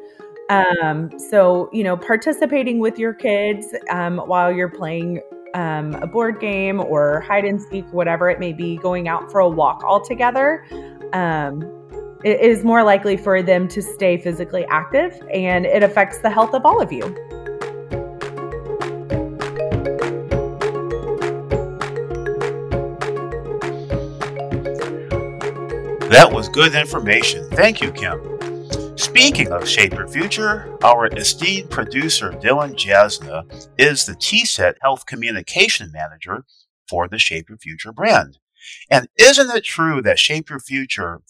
Um, 0.49 1.11
so, 1.29 1.69
you 1.73 1.83
know, 1.83 1.97
participating 1.97 2.79
with 2.79 2.97
your 2.97 3.13
kids 3.13 3.67
um, 3.89 4.19
while 4.19 4.51
you're 4.51 4.69
playing 4.69 5.21
um, 5.53 5.95
a 5.95 6.07
board 6.07 6.39
game 6.39 6.79
or 6.79 7.21
hide 7.21 7.43
and 7.43 7.61
seek, 7.61 7.85
whatever 7.91 8.29
it 8.29 8.39
may 8.39 8.53
be, 8.53 8.77
going 8.77 9.07
out 9.07 9.29
for 9.31 9.39
a 9.39 9.49
walk 9.49 9.83
all 9.83 9.99
together, 9.99 10.63
um, 11.13 11.63
it 12.23 12.39
is 12.39 12.63
more 12.63 12.83
likely 12.83 13.17
for 13.17 13.41
them 13.41 13.67
to 13.67 13.81
stay 13.81 14.17
physically 14.17 14.65
active 14.65 15.21
and 15.33 15.65
it 15.65 15.83
affects 15.83 16.19
the 16.19 16.29
health 16.29 16.53
of 16.53 16.65
all 16.65 16.81
of 16.81 16.91
you. 16.91 17.01
That 26.09 26.31
was 26.31 26.47
good 26.49 26.73
information. 26.73 27.49
Thank 27.51 27.81
you, 27.81 27.91
Kim. 27.91 28.37
Speaking 28.97 29.51
of 29.51 29.69
Shape 29.69 29.93
Your 29.93 30.07
Future, 30.07 30.75
our 30.83 31.05
esteemed 31.15 31.69
producer 31.69 32.31
Dylan 32.31 32.73
Jasna 32.73 33.45
is 33.77 34.07
the 34.07 34.15
TSET 34.15 34.77
Health 34.81 35.05
Communication 35.05 35.91
Manager 35.91 36.45
for 36.89 37.07
the 37.07 37.19
Shape 37.19 37.47
Your 37.47 37.59
Future 37.59 37.91
brand. 37.91 38.39
And 38.89 39.07
isn't 39.15 39.55
it 39.55 39.63
true 39.63 40.01
that 40.01 40.17
Shape 40.17 40.49
Your 40.49 40.59
Future 40.59 41.21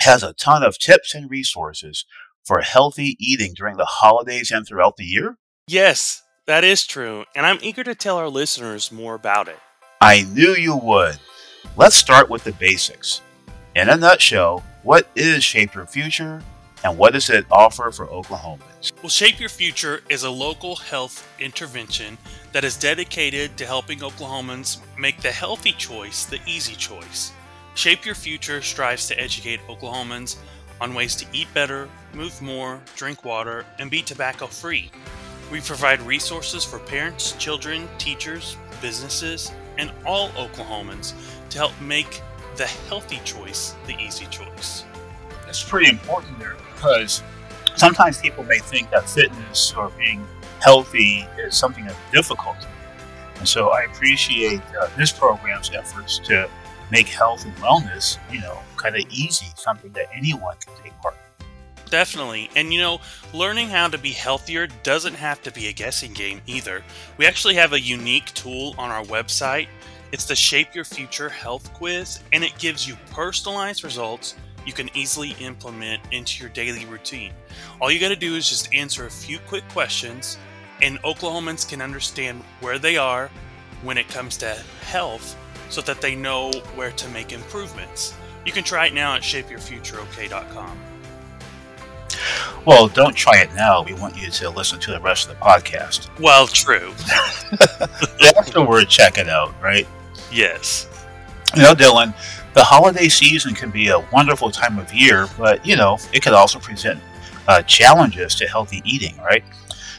has 0.00 0.22
a 0.22 0.34
ton 0.34 0.62
of 0.62 0.78
tips 0.78 1.14
and 1.14 1.30
resources 1.30 2.04
for 2.44 2.60
healthy 2.60 3.16
eating 3.18 3.54
during 3.56 3.78
the 3.78 3.86
holidays 3.86 4.50
and 4.50 4.66
throughout 4.66 4.98
the 4.98 5.04
year? 5.04 5.38
Yes, 5.68 6.22
that 6.46 6.64
is 6.64 6.86
true, 6.86 7.24
and 7.34 7.46
I'm 7.46 7.58
eager 7.62 7.82
to 7.82 7.94
tell 7.94 8.18
our 8.18 8.28
listeners 8.28 8.92
more 8.92 9.14
about 9.14 9.48
it. 9.48 9.58
I 10.02 10.24
knew 10.24 10.54
you 10.54 10.76
would. 10.76 11.18
Let's 11.78 11.96
start 11.96 12.28
with 12.28 12.44
the 12.44 12.52
basics. 12.52 13.22
In 13.74 13.88
a 13.88 13.96
nutshell, 13.96 14.62
what 14.82 15.08
is 15.16 15.42
Shape 15.42 15.74
Your 15.74 15.86
Future 15.86 16.42
and 16.86 16.96
what 16.96 17.14
does 17.14 17.30
it 17.30 17.44
offer 17.50 17.90
for 17.90 18.06
Oklahomans? 18.06 18.92
Well, 19.02 19.10
Shape 19.10 19.40
Your 19.40 19.48
Future 19.48 20.02
is 20.08 20.22
a 20.22 20.30
local 20.30 20.76
health 20.76 21.28
intervention 21.40 22.16
that 22.52 22.62
is 22.62 22.78
dedicated 22.78 23.56
to 23.56 23.66
helping 23.66 23.98
Oklahomans 23.98 24.78
make 24.96 25.20
the 25.20 25.32
healthy 25.32 25.72
choice 25.72 26.24
the 26.24 26.38
easy 26.46 26.76
choice. 26.76 27.32
Shape 27.74 28.06
Your 28.06 28.14
Future 28.14 28.62
strives 28.62 29.08
to 29.08 29.20
educate 29.20 29.60
Oklahomans 29.66 30.36
on 30.80 30.94
ways 30.94 31.16
to 31.16 31.26
eat 31.32 31.48
better, 31.52 31.88
move 32.14 32.40
more, 32.40 32.80
drink 32.94 33.24
water, 33.24 33.66
and 33.80 33.90
be 33.90 34.00
tobacco 34.00 34.46
free. 34.46 34.90
We 35.50 35.60
provide 35.60 36.00
resources 36.02 36.64
for 36.64 36.78
parents, 36.78 37.32
children, 37.32 37.88
teachers, 37.98 38.56
businesses, 38.80 39.50
and 39.76 39.90
all 40.06 40.28
Oklahomans 40.30 41.14
to 41.50 41.58
help 41.58 41.72
make 41.80 42.22
the 42.56 42.66
healthy 42.66 43.20
choice 43.24 43.74
the 43.86 43.98
easy 43.98 44.26
choice. 44.26 44.84
That's 45.46 45.62
pretty 45.62 45.88
important 45.88 46.38
there 46.38 46.56
because 46.74 47.22
sometimes 47.76 48.20
people 48.20 48.44
may 48.44 48.58
think 48.58 48.90
that 48.90 49.08
fitness 49.08 49.72
or 49.74 49.90
being 49.90 50.26
healthy 50.60 51.26
is 51.38 51.56
something 51.56 51.86
that's 51.86 52.10
difficult. 52.12 52.56
And 53.38 53.48
so 53.48 53.68
I 53.68 53.82
appreciate 53.82 54.60
uh, 54.80 54.88
this 54.96 55.12
program's 55.12 55.70
efforts 55.70 56.18
to 56.20 56.48
make 56.90 57.08
health 57.08 57.44
and 57.44 57.54
wellness, 57.56 58.18
you 58.32 58.40
know, 58.40 58.58
kind 58.76 58.96
of 58.96 59.02
easy, 59.10 59.46
something 59.56 59.92
that 59.92 60.06
anyone 60.14 60.56
can 60.64 60.74
take 60.82 60.96
part 61.00 61.14
in. 61.14 61.46
Definitely. 61.90 62.50
And 62.56 62.72
you 62.72 62.80
know, 62.80 63.00
learning 63.32 63.68
how 63.68 63.88
to 63.88 63.98
be 63.98 64.10
healthier 64.10 64.66
doesn't 64.82 65.14
have 65.14 65.42
to 65.42 65.52
be 65.52 65.68
a 65.68 65.72
guessing 65.72 66.12
game 66.12 66.40
either. 66.46 66.82
We 67.16 67.26
actually 67.26 67.54
have 67.54 67.72
a 67.72 67.80
unique 67.80 68.26
tool 68.34 68.74
on 68.78 68.90
our 68.90 69.04
website. 69.04 69.68
It's 70.12 70.24
the 70.24 70.36
Shape 70.36 70.74
Your 70.74 70.84
Future 70.84 71.28
Health 71.28 71.72
Quiz, 71.74 72.20
and 72.32 72.42
it 72.42 72.56
gives 72.58 72.86
you 72.86 72.96
personalized 73.10 73.84
results 73.84 74.34
you 74.66 74.72
can 74.72 74.90
easily 74.94 75.36
implement 75.40 76.02
into 76.10 76.42
your 76.42 76.50
daily 76.50 76.84
routine. 76.84 77.32
All 77.80 77.90
you 77.90 78.00
got 78.00 78.08
to 78.08 78.16
do 78.16 78.34
is 78.34 78.48
just 78.48 78.74
answer 78.74 79.06
a 79.06 79.10
few 79.10 79.38
quick 79.38 79.66
questions, 79.68 80.36
and 80.82 81.00
Oklahomans 81.02 81.66
can 81.66 81.80
understand 81.80 82.42
where 82.60 82.78
they 82.78 82.96
are 82.96 83.30
when 83.82 83.96
it 83.96 84.08
comes 84.08 84.36
to 84.38 84.48
health 84.82 85.36
so 85.70 85.80
that 85.82 86.00
they 86.00 86.14
know 86.14 86.50
where 86.74 86.90
to 86.90 87.08
make 87.08 87.32
improvements. 87.32 88.14
You 88.44 88.52
can 88.52 88.64
try 88.64 88.86
it 88.86 88.94
now 88.94 89.14
at 89.14 89.22
shapeyourfutureok.com. 89.22 90.78
Well, 92.64 92.88
don't 92.88 93.14
try 93.14 93.38
it 93.38 93.54
now. 93.54 93.82
We 93.82 93.94
want 93.94 94.16
you 94.16 94.30
to 94.30 94.50
listen 94.50 94.80
to 94.80 94.90
the 94.90 95.00
rest 95.00 95.28
of 95.28 95.38
the 95.38 95.44
podcast. 95.44 96.08
Well, 96.20 96.46
true. 96.46 96.92
Afterward, 98.36 98.88
check 98.88 99.18
it 99.18 99.28
out, 99.28 99.54
right? 99.62 99.86
Yes. 100.32 100.88
You 101.54 101.62
know, 101.62 101.74
Dylan, 101.74 102.14
the 102.56 102.64
holiday 102.64 103.06
season 103.06 103.54
can 103.54 103.70
be 103.70 103.88
a 103.88 104.00
wonderful 104.14 104.50
time 104.50 104.78
of 104.78 104.90
year, 104.90 105.26
but, 105.36 105.64
you 105.64 105.76
know, 105.76 105.98
it 106.14 106.22
could 106.22 106.32
also 106.32 106.58
present 106.58 106.98
uh, 107.48 107.60
challenges 107.62 108.34
to 108.34 108.48
healthy 108.48 108.80
eating, 108.86 109.14
right? 109.18 109.44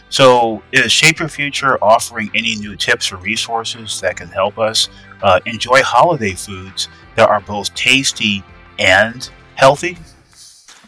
So, 0.09 0.63
is 0.71 0.91
Shape 0.91 1.19
Your 1.19 1.29
Future 1.29 1.77
offering 1.83 2.31
any 2.33 2.55
new 2.55 2.75
tips 2.75 3.11
or 3.11 3.17
resources 3.17 4.01
that 4.01 4.17
can 4.17 4.29
help 4.29 4.57
us 4.57 4.89
uh, 5.21 5.39
enjoy 5.45 5.83
holiday 5.83 6.31
foods 6.31 6.89
that 7.15 7.29
are 7.29 7.41
both 7.41 7.71
tasty 7.75 8.43
and 8.79 9.29
healthy? 9.53 9.99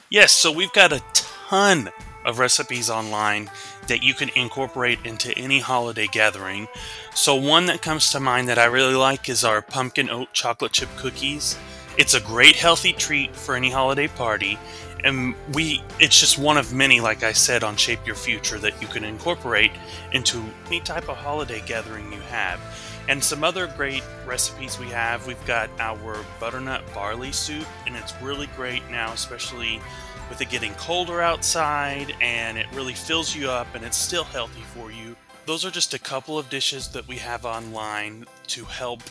Yes, 0.10 0.32
so 0.32 0.52
we've 0.52 0.74
got 0.74 0.92
a 0.92 1.04
ton 1.14 1.92
of 2.30 2.40
recipes 2.40 2.90
online 2.90 3.50
that 3.88 4.04
you 4.04 4.14
can 4.14 4.30
incorporate 4.36 5.00
into 5.04 5.38
any 5.38 5.60
holiday 5.60 6.08
gathering. 6.08 6.68
So, 7.14 7.36
one 7.36 7.66
that 7.66 7.82
comes 7.82 8.12
to 8.12 8.20
mind 8.20 8.48
that 8.48 8.60
I 8.60 8.66
really 8.66 8.96
like 8.96 9.28
is 9.28 9.44
our 9.44 9.62
pumpkin 9.62 10.10
oat 10.10 10.32
chocolate 10.32 10.72
chip 10.72 10.90
cookies. 10.96 11.58
It's 12.00 12.14
a 12.14 12.22
great 12.22 12.56
healthy 12.56 12.94
treat 12.94 13.36
for 13.36 13.58
any 13.58 13.70
holiday 13.70 14.08
party, 14.08 14.58
and 15.04 15.36
we 15.54 15.84
it's 16.00 16.18
just 16.18 16.38
one 16.38 16.58
of 16.58 16.74
many 16.74 17.02
like 17.02 17.24
i 17.24 17.34
said 17.34 17.62
on 17.62 17.76
shape 17.76 18.00
your 18.08 18.16
future 18.16 18.58
that 18.58 18.82
you 18.82 18.88
can 18.88 19.04
incorporate 19.04 19.72
into 20.14 20.42
any 20.68 20.80
type 20.80 21.10
of 21.10 21.18
holiday 21.18 21.62
gathering 21.66 22.14
you 22.14 22.22
have. 22.22 22.62
And 23.10 23.22
some 23.22 23.44
other 23.44 23.68
great 23.68 24.02
recipes 24.26 24.80
we 24.80 24.88
have 24.92 25.28
we've 25.28 25.46
got 25.46 25.70
our 25.78 26.24
butternut 26.40 26.86
barley 26.94 27.34
soup 27.34 27.68
and 27.86 27.98
it's 27.98 28.14
really 28.22 28.48
great 28.56 28.90
now 28.90 29.12
especially 29.12 29.82
with 30.30 30.40
it 30.40 30.50
getting 30.50 30.74
colder 30.76 31.20
outside 31.20 32.16
and 32.22 32.58
it 32.58 32.68
really 32.74 32.94
fills 32.94 33.36
you 33.36 33.50
up 33.50 33.68
and 33.76 33.84
it's 33.84 33.98
still 33.98 34.24
healthy 34.24 34.64
for 34.74 34.90
you. 34.90 35.18
Those 35.46 35.66
are 35.66 35.72
just 35.72 35.94
a 35.94 36.00
couple 36.00 36.40
of 36.40 36.50
dishes 36.50 36.88
that 36.94 37.06
we 37.10 37.18
have 37.18 37.44
online 37.44 38.26
to 38.48 38.64
help 38.64 39.02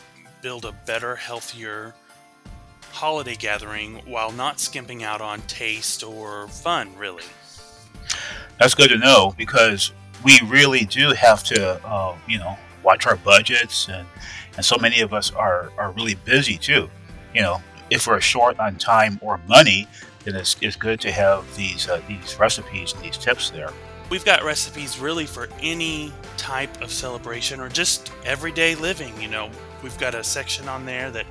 build 0.41 0.65
a 0.65 0.71
better 0.87 1.15
healthier 1.15 1.93
holiday 2.99 3.35
gathering 3.35 3.95
while 4.05 4.29
not 4.29 4.59
skimping 4.59 5.03
out 5.03 5.21
on 5.21 5.41
taste 5.43 6.03
or 6.03 6.49
fun, 6.49 6.93
really. 6.97 7.23
That's 8.59 8.75
good 8.75 8.89
to 8.89 8.97
know 8.97 9.33
because 9.37 9.93
we 10.21 10.37
really 10.47 10.83
do 10.83 11.11
have 11.11 11.41
to, 11.45 11.81
uh, 11.87 12.17
you 12.27 12.37
know, 12.37 12.57
watch 12.83 13.07
our 13.07 13.15
budgets, 13.15 13.87
and, 13.87 14.05
and 14.57 14.65
so 14.65 14.77
many 14.77 14.99
of 14.99 15.13
us 15.13 15.31
are, 15.31 15.71
are 15.77 15.93
really 15.93 16.15
busy 16.15 16.57
too. 16.57 16.89
You 17.33 17.41
know, 17.41 17.61
if 17.89 18.05
we're 18.05 18.19
short 18.19 18.59
on 18.59 18.75
time 18.75 19.17
or 19.21 19.39
money, 19.47 19.87
then 20.25 20.35
it's, 20.35 20.57
it's 20.59 20.75
good 20.75 20.99
to 20.99 21.11
have 21.13 21.45
these 21.55 21.87
uh, 21.87 22.01
these 22.05 22.37
recipes 22.37 22.91
and 22.91 23.01
these 23.01 23.17
tips 23.17 23.49
there. 23.49 23.71
We've 24.09 24.25
got 24.25 24.43
recipes 24.43 24.99
really 24.99 25.25
for 25.25 25.47
any 25.61 26.11
type 26.35 26.81
of 26.81 26.91
celebration 26.91 27.61
or 27.61 27.69
just 27.69 28.11
everyday 28.25 28.75
living. 28.75 29.13
You 29.21 29.29
know, 29.29 29.49
we've 29.83 29.97
got 29.99 30.15
a 30.15 30.23
section 30.23 30.67
on 30.67 30.85
there 30.85 31.11
that 31.11 31.25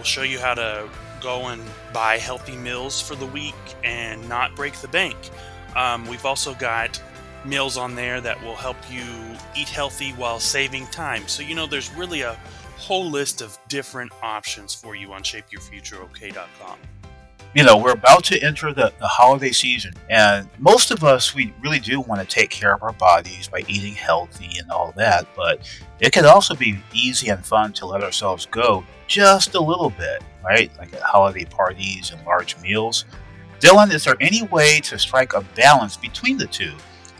We'll 0.00 0.06
show 0.06 0.22
you 0.22 0.38
how 0.38 0.54
to 0.54 0.88
go 1.20 1.48
and 1.48 1.62
buy 1.92 2.16
healthy 2.16 2.56
meals 2.56 3.02
for 3.02 3.14
the 3.16 3.26
week 3.26 3.54
and 3.84 4.26
not 4.30 4.56
break 4.56 4.72
the 4.76 4.88
bank. 4.88 5.14
Um, 5.76 6.06
we've 6.06 6.24
also 6.24 6.54
got 6.54 6.98
meals 7.44 7.76
on 7.76 7.94
there 7.94 8.18
that 8.22 8.42
will 8.42 8.54
help 8.54 8.78
you 8.90 9.04
eat 9.54 9.68
healthy 9.68 10.12
while 10.12 10.40
saving 10.40 10.86
time. 10.86 11.28
So, 11.28 11.42
you 11.42 11.54
know, 11.54 11.66
there's 11.66 11.92
really 11.92 12.22
a 12.22 12.32
whole 12.78 13.10
list 13.10 13.42
of 13.42 13.58
different 13.68 14.10
options 14.22 14.74
for 14.74 14.96
you 14.96 15.12
on 15.12 15.22
shapeyourfutureok.com. 15.22 16.78
You 17.54 17.64
know, 17.64 17.76
we're 17.76 17.92
about 17.92 18.24
to 18.24 18.42
enter 18.42 18.72
the, 18.72 18.94
the 18.98 19.06
holiday 19.06 19.52
season, 19.52 19.92
and 20.08 20.48
most 20.58 20.90
of 20.90 21.04
us, 21.04 21.34
we 21.34 21.52
really 21.62 21.80
do 21.80 22.00
want 22.00 22.22
to 22.22 22.26
take 22.26 22.48
care 22.48 22.72
of 22.72 22.82
our 22.82 22.92
bodies 22.92 23.48
by 23.48 23.64
eating 23.68 23.92
healthy 23.92 24.58
and 24.60 24.70
all 24.70 24.94
that, 24.96 25.26
but 25.36 25.60
it 25.98 26.12
can 26.12 26.24
also 26.24 26.54
be 26.54 26.78
easy 26.94 27.28
and 27.28 27.44
fun 27.44 27.74
to 27.74 27.84
let 27.84 28.02
ourselves 28.02 28.46
go 28.46 28.86
just 29.10 29.56
a 29.56 29.60
little 29.60 29.90
bit, 29.90 30.22
right? 30.44 30.70
Like 30.78 30.94
at 30.94 31.02
holiday 31.02 31.44
parties 31.44 32.12
and 32.12 32.24
large 32.24 32.56
meals. 32.60 33.04
Dylan, 33.58 33.92
is 33.92 34.04
there 34.04 34.16
any 34.20 34.44
way 34.44 34.80
to 34.82 34.98
strike 34.98 35.34
a 35.34 35.42
balance 35.56 35.96
between 35.96 36.38
the 36.38 36.46
two 36.46 36.72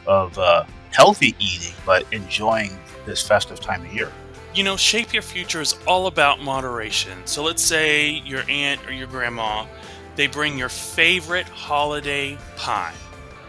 of 0.06 0.38
uh, 0.38 0.64
healthy 0.92 1.34
eating 1.40 1.74
but 1.84 2.06
enjoying 2.12 2.78
this 3.06 3.26
festive 3.26 3.60
time 3.60 3.84
of 3.84 3.92
year? 3.92 4.10
You 4.54 4.62
know, 4.62 4.76
Shape 4.76 5.12
Your 5.12 5.22
Future 5.22 5.60
is 5.60 5.76
all 5.84 6.06
about 6.06 6.40
moderation. 6.40 7.18
So 7.24 7.42
let's 7.42 7.62
say 7.62 8.08
your 8.08 8.48
aunt 8.48 8.86
or 8.86 8.92
your 8.92 9.08
grandma, 9.08 9.66
they 10.14 10.28
bring 10.28 10.56
your 10.56 10.68
favorite 10.68 11.48
holiday 11.48 12.38
pie. 12.56 12.94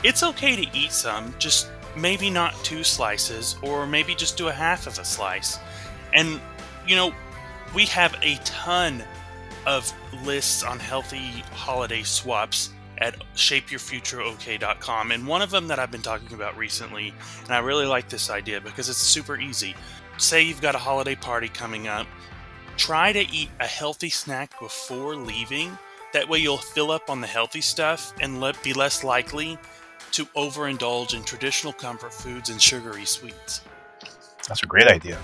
It's 0.03 0.23
okay 0.23 0.55
to 0.55 0.77
eat 0.77 0.91
some, 0.91 1.35
just 1.37 1.69
maybe 1.95 2.31
not 2.31 2.55
two 2.63 2.83
slices, 2.83 3.55
or 3.61 3.85
maybe 3.85 4.15
just 4.15 4.35
do 4.35 4.47
a 4.47 4.51
half 4.51 4.87
of 4.87 4.97
a 4.97 5.05
slice. 5.05 5.59
And, 6.13 6.41
you 6.87 6.95
know, 6.95 7.13
we 7.73 7.85
have 7.85 8.15
a 8.21 8.35
ton 8.43 9.03
of 9.65 9.93
lists 10.23 10.63
on 10.63 10.79
healthy 10.79 11.43
holiday 11.53 12.03
swaps 12.03 12.71
at 12.97 13.15
shapeyourfutureok.com. 13.35 15.11
And 15.11 15.27
one 15.27 15.41
of 15.41 15.49
them 15.49 15.67
that 15.67 15.79
I've 15.79 15.91
been 15.91 16.01
talking 16.01 16.33
about 16.33 16.55
recently, 16.57 17.13
and 17.43 17.51
I 17.51 17.59
really 17.59 17.85
like 17.85 18.09
this 18.09 18.29
idea 18.29 18.61
because 18.61 18.89
it's 18.89 18.99
super 18.99 19.39
easy. 19.39 19.75
Say 20.17 20.43
you've 20.43 20.61
got 20.61 20.75
a 20.75 20.79
holiday 20.79 21.15
party 21.15 21.47
coming 21.47 21.87
up, 21.87 22.05
try 22.77 23.11
to 23.11 23.19
eat 23.19 23.49
a 23.59 23.65
healthy 23.65 24.09
snack 24.09 24.59
before 24.59 25.15
leaving. 25.15 25.77
That 26.13 26.27
way, 26.27 26.39
you'll 26.39 26.57
fill 26.57 26.91
up 26.91 27.09
on 27.09 27.21
the 27.21 27.27
healthy 27.27 27.61
stuff 27.61 28.13
and 28.19 28.41
let, 28.41 28.61
be 28.63 28.73
less 28.73 29.03
likely 29.03 29.57
to 30.11 30.25
overindulge 30.25 31.15
in 31.15 31.23
traditional 31.23 31.73
comfort 31.73 32.13
foods 32.13 32.49
and 32.49 32.61
sugary 32.61 33.05
sweets. 33.05 33.61
That's 34.47 34.61
a 34.61 34.67
great 34.67 34.87
idea. 34.87 35.17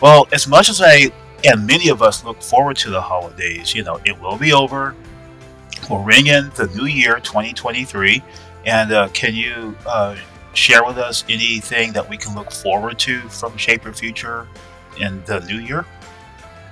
Well, 0.00 0.26
as 0.32 0.48
much 0.48 0.68
as 0.68 0.80
I 0.82 1.12
and 1.44 1.66
many 1.66 1.88
of 1.88 2.02
us 2.02 2.24
look 2.24 2.42
forward 2.42 2.76
to 2.78 2.90
the 2.90 3.00
holidays. 3.00 3.74
You 3.74 3.84
know, 3.84 4.00
it 4.04 4.18
will 4.20 4.36
be 4.36 4.52
over. 4.52 4.94
We'll 5.88 6.02
ring 6.02 6.26
in 6.26 6.50
the 6.56 6.66
new 6.74 6.86
year, 6.86 7.20
2023. 7.20 8.22
And 8.66 8.92
uh, 8.92 9.08
can 9.08 9.34
you 9.34 9.76
uh, 9.86 10.16
share 10.52 10.84
with 10.84 10.98
us 10.98 11.24
anything 11.28 11.92
that 11.92 12.08
we 12.08 12.16
can 12.16 12.34
look 12.34 12.50
forward 12.50 12.98
to 13.00 13.20
from 13.28 13.56
Shape 13.56 13.84
Your 13.84 13.94
Future 13.94 14.48
in 14.98 15.22
the 15.24 15.40
new 15.40 15.58
year? 15.58 15.86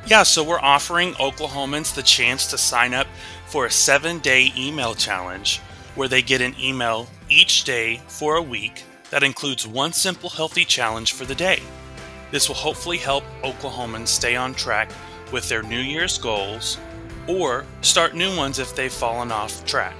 Yeah, 0.07 0.22
so 0.22 0.44
we're 0.44 0.61
offering 0.61 1.12
Oklahomans 1.14 1.94
the 1.94 2.02
chance 2.02 2.46
to 2.50 2.59
sign 2.59 2.94
up 2.94 3.07
for 3.46 3.66
a 3.66 3.70
seven 3.70 4.18
day 4.20 4.52
email 4.57 4.94
challenge 4.94 5.59
where 5.94 6.09
they 6.09 6.22
get 6.22 6.40
an 6.40 6.55
email 6.61 7.09
each 7.29 7.64
day 7.64 8.00
for 8.07 8.37
a 8.37 8.42
week 8.42 8.85
that 9.11 9.22
includes 9.22 9.66
one 9.66 9.92
simple 9.92 10.29
healthy 10.29 10.64
challenge 10.64 11.12
for 11.12 11.24
the 11.24 11.35
day. 11.35 11.61
This 12.30 12.48
will 12.48 12.56
hopefully 12.56 12.98
help 12.98 13.24
Oklahomans 13.42 14.08
stay 14.08 14.36
on 14.36 14.54
track 14.54 14.90
with 15.32 15.48
their 15.48 15.62
New 15.62 15.80
Year's 15.80 16.18
goals 16.18 16.78
or 17.26 17.64
start 17.80 18.14
new 18.14 18.36
ones 18.36 18.58
if 18.58 18.74
they've 18.74 18.92
fallen 18.92 19.32
off 19.32 19.64
track. 19.64 19.96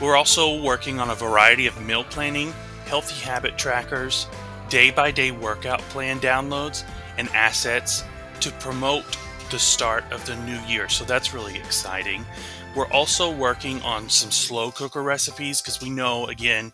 We're 0.00 0.16
also 0.16 0.62
working 0.62 0.98
on 0.98 1.10
a 1.10 1.14
variety 1.14 1.66
of 1.66 1.80
meal 1.84 2.04
planning, 2.04 2.52
healthy 2.86 3.24
habit 3.24 3.56
trackers, 3.56 4.26
day 4.68 4.90
by 4.90 5.10
day 5.10 5.30
workout 5.30 5.80
plan 5.80 6.18
downloads, 6.20 6.84
and 7.16 7.28
assets 7.30 8.04
to 8.40 8.50
promote 8.52 9.04
the 9.50 9.58
start 9.58 10.04
of 10.10 10.24
the 10.26 10.36
new 10.44 10.58
year. 10.66 10.88
So 10.88 11.04
that's 11.04 11.32
really 11.32 11.56
exciting. 11.56 12.24
We're 12.74 12.90
also 12.90 13.30
working 13.30 13.80
on 13.82 14.08
some 14.08 14.32
slow 14.32 14.72
cooker 14.72 15.02
recipes 15.02 15.60
because 15.60 15.80
we 15.80 15.90
know, 15.90 16.26
again, 16.26 16.72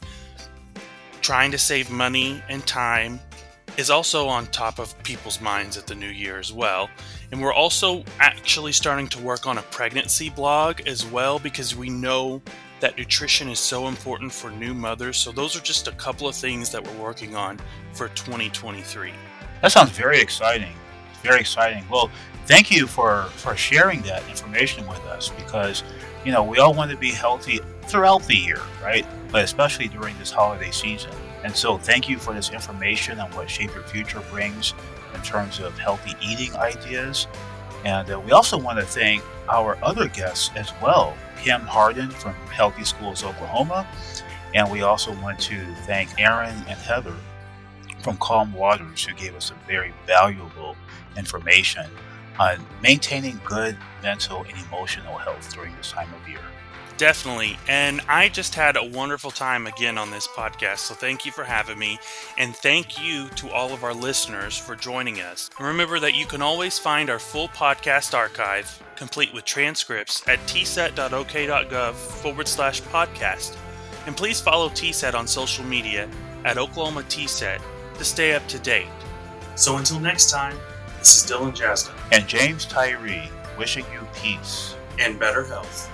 trying 1.20 1.50
to 1.50 1.58
save 1.58 1.90
money 1.90 2.42
and 2.48 2.66
time 2.66 3.20
is 3.76 3.90
also 3.90 4.28
on 4.28 4.46
top 4.46 4.78
of 4.78 5.00
people's 5.02 5.40
minds 5.40 5.76
at 5.76 5.86
the 5.86 5.94
new 5.94 6.08
year 6.08 6.38
as 6.38 6.52
well. 6.52 6.88
And 7.32 7.40
we're 7.40 7.54
also 7.54 8.04
actually 8.18 8.72
starting 8.72 9.08
to 9.08 9.20
work 9.20 9.46
on 9.46 9.58
a 9.58 9.62
pregnancy 9.62 10.30
blog 10.30 10.80
as 10.86 11.06
well 11.06 11.38
because 11.38 11.76
we 11.76 11.88
know 11.88 12.42
that 12.80 12.96
nutrition 12.96 13.48
is 13.48 13.60
so 13.60 13.88
important 13.88 14.32
for 14.32 14.50
new 14.50 14.74
mothers. 14.74 15.16
So, 15.16 15.32
those 15.32 15.56
are 15.56 15.60
just 15.60 15.86
a 15.86 15.92
couple 15.92 16.26
of 16.26 16.34
things 16.34 16.70
that 16.70 16.82
we're 16.82 17.02
working 17.02 17.36
on 17.36 17.58
for 17.92 18.08
2023. 18.08 19.12
That 19.62 19.72
sounds 19.72 19.90
very 19.90 20.20
exciting. 20.20 20.72
very 21.22 21.40
exciting. 21.40 21.84
Well, 21.90 22.10
thank 22.46 22.70
you 22.70 22.86
for 22.86 23.24
for 23.36 23.54
sharing 23.54 24.00
that 24.02 24.26
information 24.28 24.86
with 24.86 25.04
us 25.06 25.28
because 25.28 25.84
you 26.24 26.32
know 26.32 26.42
we 26.42 26.58
all 26.58 26.72
want 26.72 26.90
to 26.90 26.96
be 26.96 27.10
healthy 27.10 27.60
throughout 27.82 28.22
the 28.22 28.36
year, 28.36 28.60
right? 28.82 29.06
But 29.30 29.44
especially 29.44 29.88
during 29.88 30.18
this 30.18 30.30
holiday 30.30 30.70
season. 30.70 31.12
And 31.44 31.54
so, 31.56 31.78
thank 31.78 32.08
you 32.08 32.18
for 32.18 32.34
this 32.34 32.50
information 32.50 33.18
on 33.18 33.30
what 33.32 33.48
Shape 33.48 33.74
Your 33.74 33.84
Future 33.84 34.22
brings 34.30 34.74
in 35.14 35.22
terms 35.22 35.60
of 35.60 35.78
healthy 35.78 36.14
eating 36.22 36.54
ideas. 36.56 37.26
And 37.84 38.10
uh, 38.10 38.20
we 38.20 38.32
also 38.32 38.58
want 38.58 38.78
to 38.78 38.84
thank 38.84 39.22
our 39.48 39.78
other 39.82 40.08
guests 40.08 40.50
as 40.54 40.70
well 40.82 41.16
Kim 41.42 41.62
Harden 41.62 42.10
from 42.10 42.34
Healthy 42.52 42.84
Schools 42.84 43.24
Oklahoma. 43.24 43.86
And 44.54 44.70
we 44.70 44.82
also 44.82 45.12
want 45.22 45.38
to 45.40 45.64
thank 45.86 46.20
Erin 46.20 46.54
and 46.68 46.78
Heather 46.78 47.16
from 48.02 48.16
Calm 48.18 48.52
Waters, 48.52 49.04
who 49.04 49.14
gave 49.14 49.34
us 49.34 49.46
some 49.46 49.58
very 49.66 49.94
valuable 50.06 50.76
information 51.16 51.86
on 52.38 52.64
maintaining 52.82 53.40
good 53.44 53.76
mental 54.02 54.44
and 54.44 54.66
emotional 54.66 55.18
health 55.18 55.52
during 55.54 55.74
this 55.76 55.92
time 55.92 56.08
of 56.14 56.28
year. 56.28 56.40
Definitely. 57.00 57.56
And 57.66 58.02
I 58.10 58.28
just 58.28 58.54
had 58.54 58.76
a 58.76 58.84
wonderful 58.84 59.30
time 59.30 59.66
again 59.66 59.96
on 59.96 60.10
this 60.10 60.26
podcast. 60.26 60.80
So 60.80 60.94
thank 60.94 61.24
you 61.24 61.32
for 61.32 61.44
having 61.44 61.78
me. 61.78 61.98
And 62.36 62.54
thank 62.54 63.02
you 63.02 63.30
to 63.36 63.48
all 63.48 63.72
of 63.72 63.84
our 63.84 63.94
listeners 63.94 64.58
for 64.58 64.76
joining 64.76 65.22
us. 65.22 65.48
And 65.56 65.66
remember 65.66 65.98
that 65.98 66.14
you 66.14 66.26
can 66.26 66.42
always 66.42 66.78
find 66.78 67.08
our 67.08 67.18
full 67.18 67.48
podcast 67.48 68.12
archive, 68.12 68.82
complete 68.96 69.32
with 69.32 69.46
transcripts, 69.46 70.28
at 70.28 70.40
tset.ok.gov 70.40 71.94
forward 71.94 72.46
slash 72.46 72.82
podcast. 72.82 73.56
And 74.04 74.14
please 74.14 74.42
follow 74.42 74.68
TSET 74.68 75.14
on 75.14 75.26
social 75.26 75.64
media 75.64 76.06
at 76.44 76.58
Oklahoma 76.58 77.04
TSET 77.04 77.62
to 77.96 78.04
stay 78.04 78.34
up 78.34 78.46
to 78.48 78.58
date. 78.58 78.88
So 79.56 79.78
until 79.78 80.00
next 80.00 80.30
time, 80.30 80.58
this 80.98 81.24
is 81.24 81.30
Dylan 81.30 81.56
Jasna 81.56 81.94
And 82.12 82.28
James 82.28 82.66
Tyree 82.66 83.30
wishing 83.56 83.86
you 83.90 84.06
peace 84.22 84.74
and 84.98 85.18
better 85.18 85.44
health. 85.44 85.90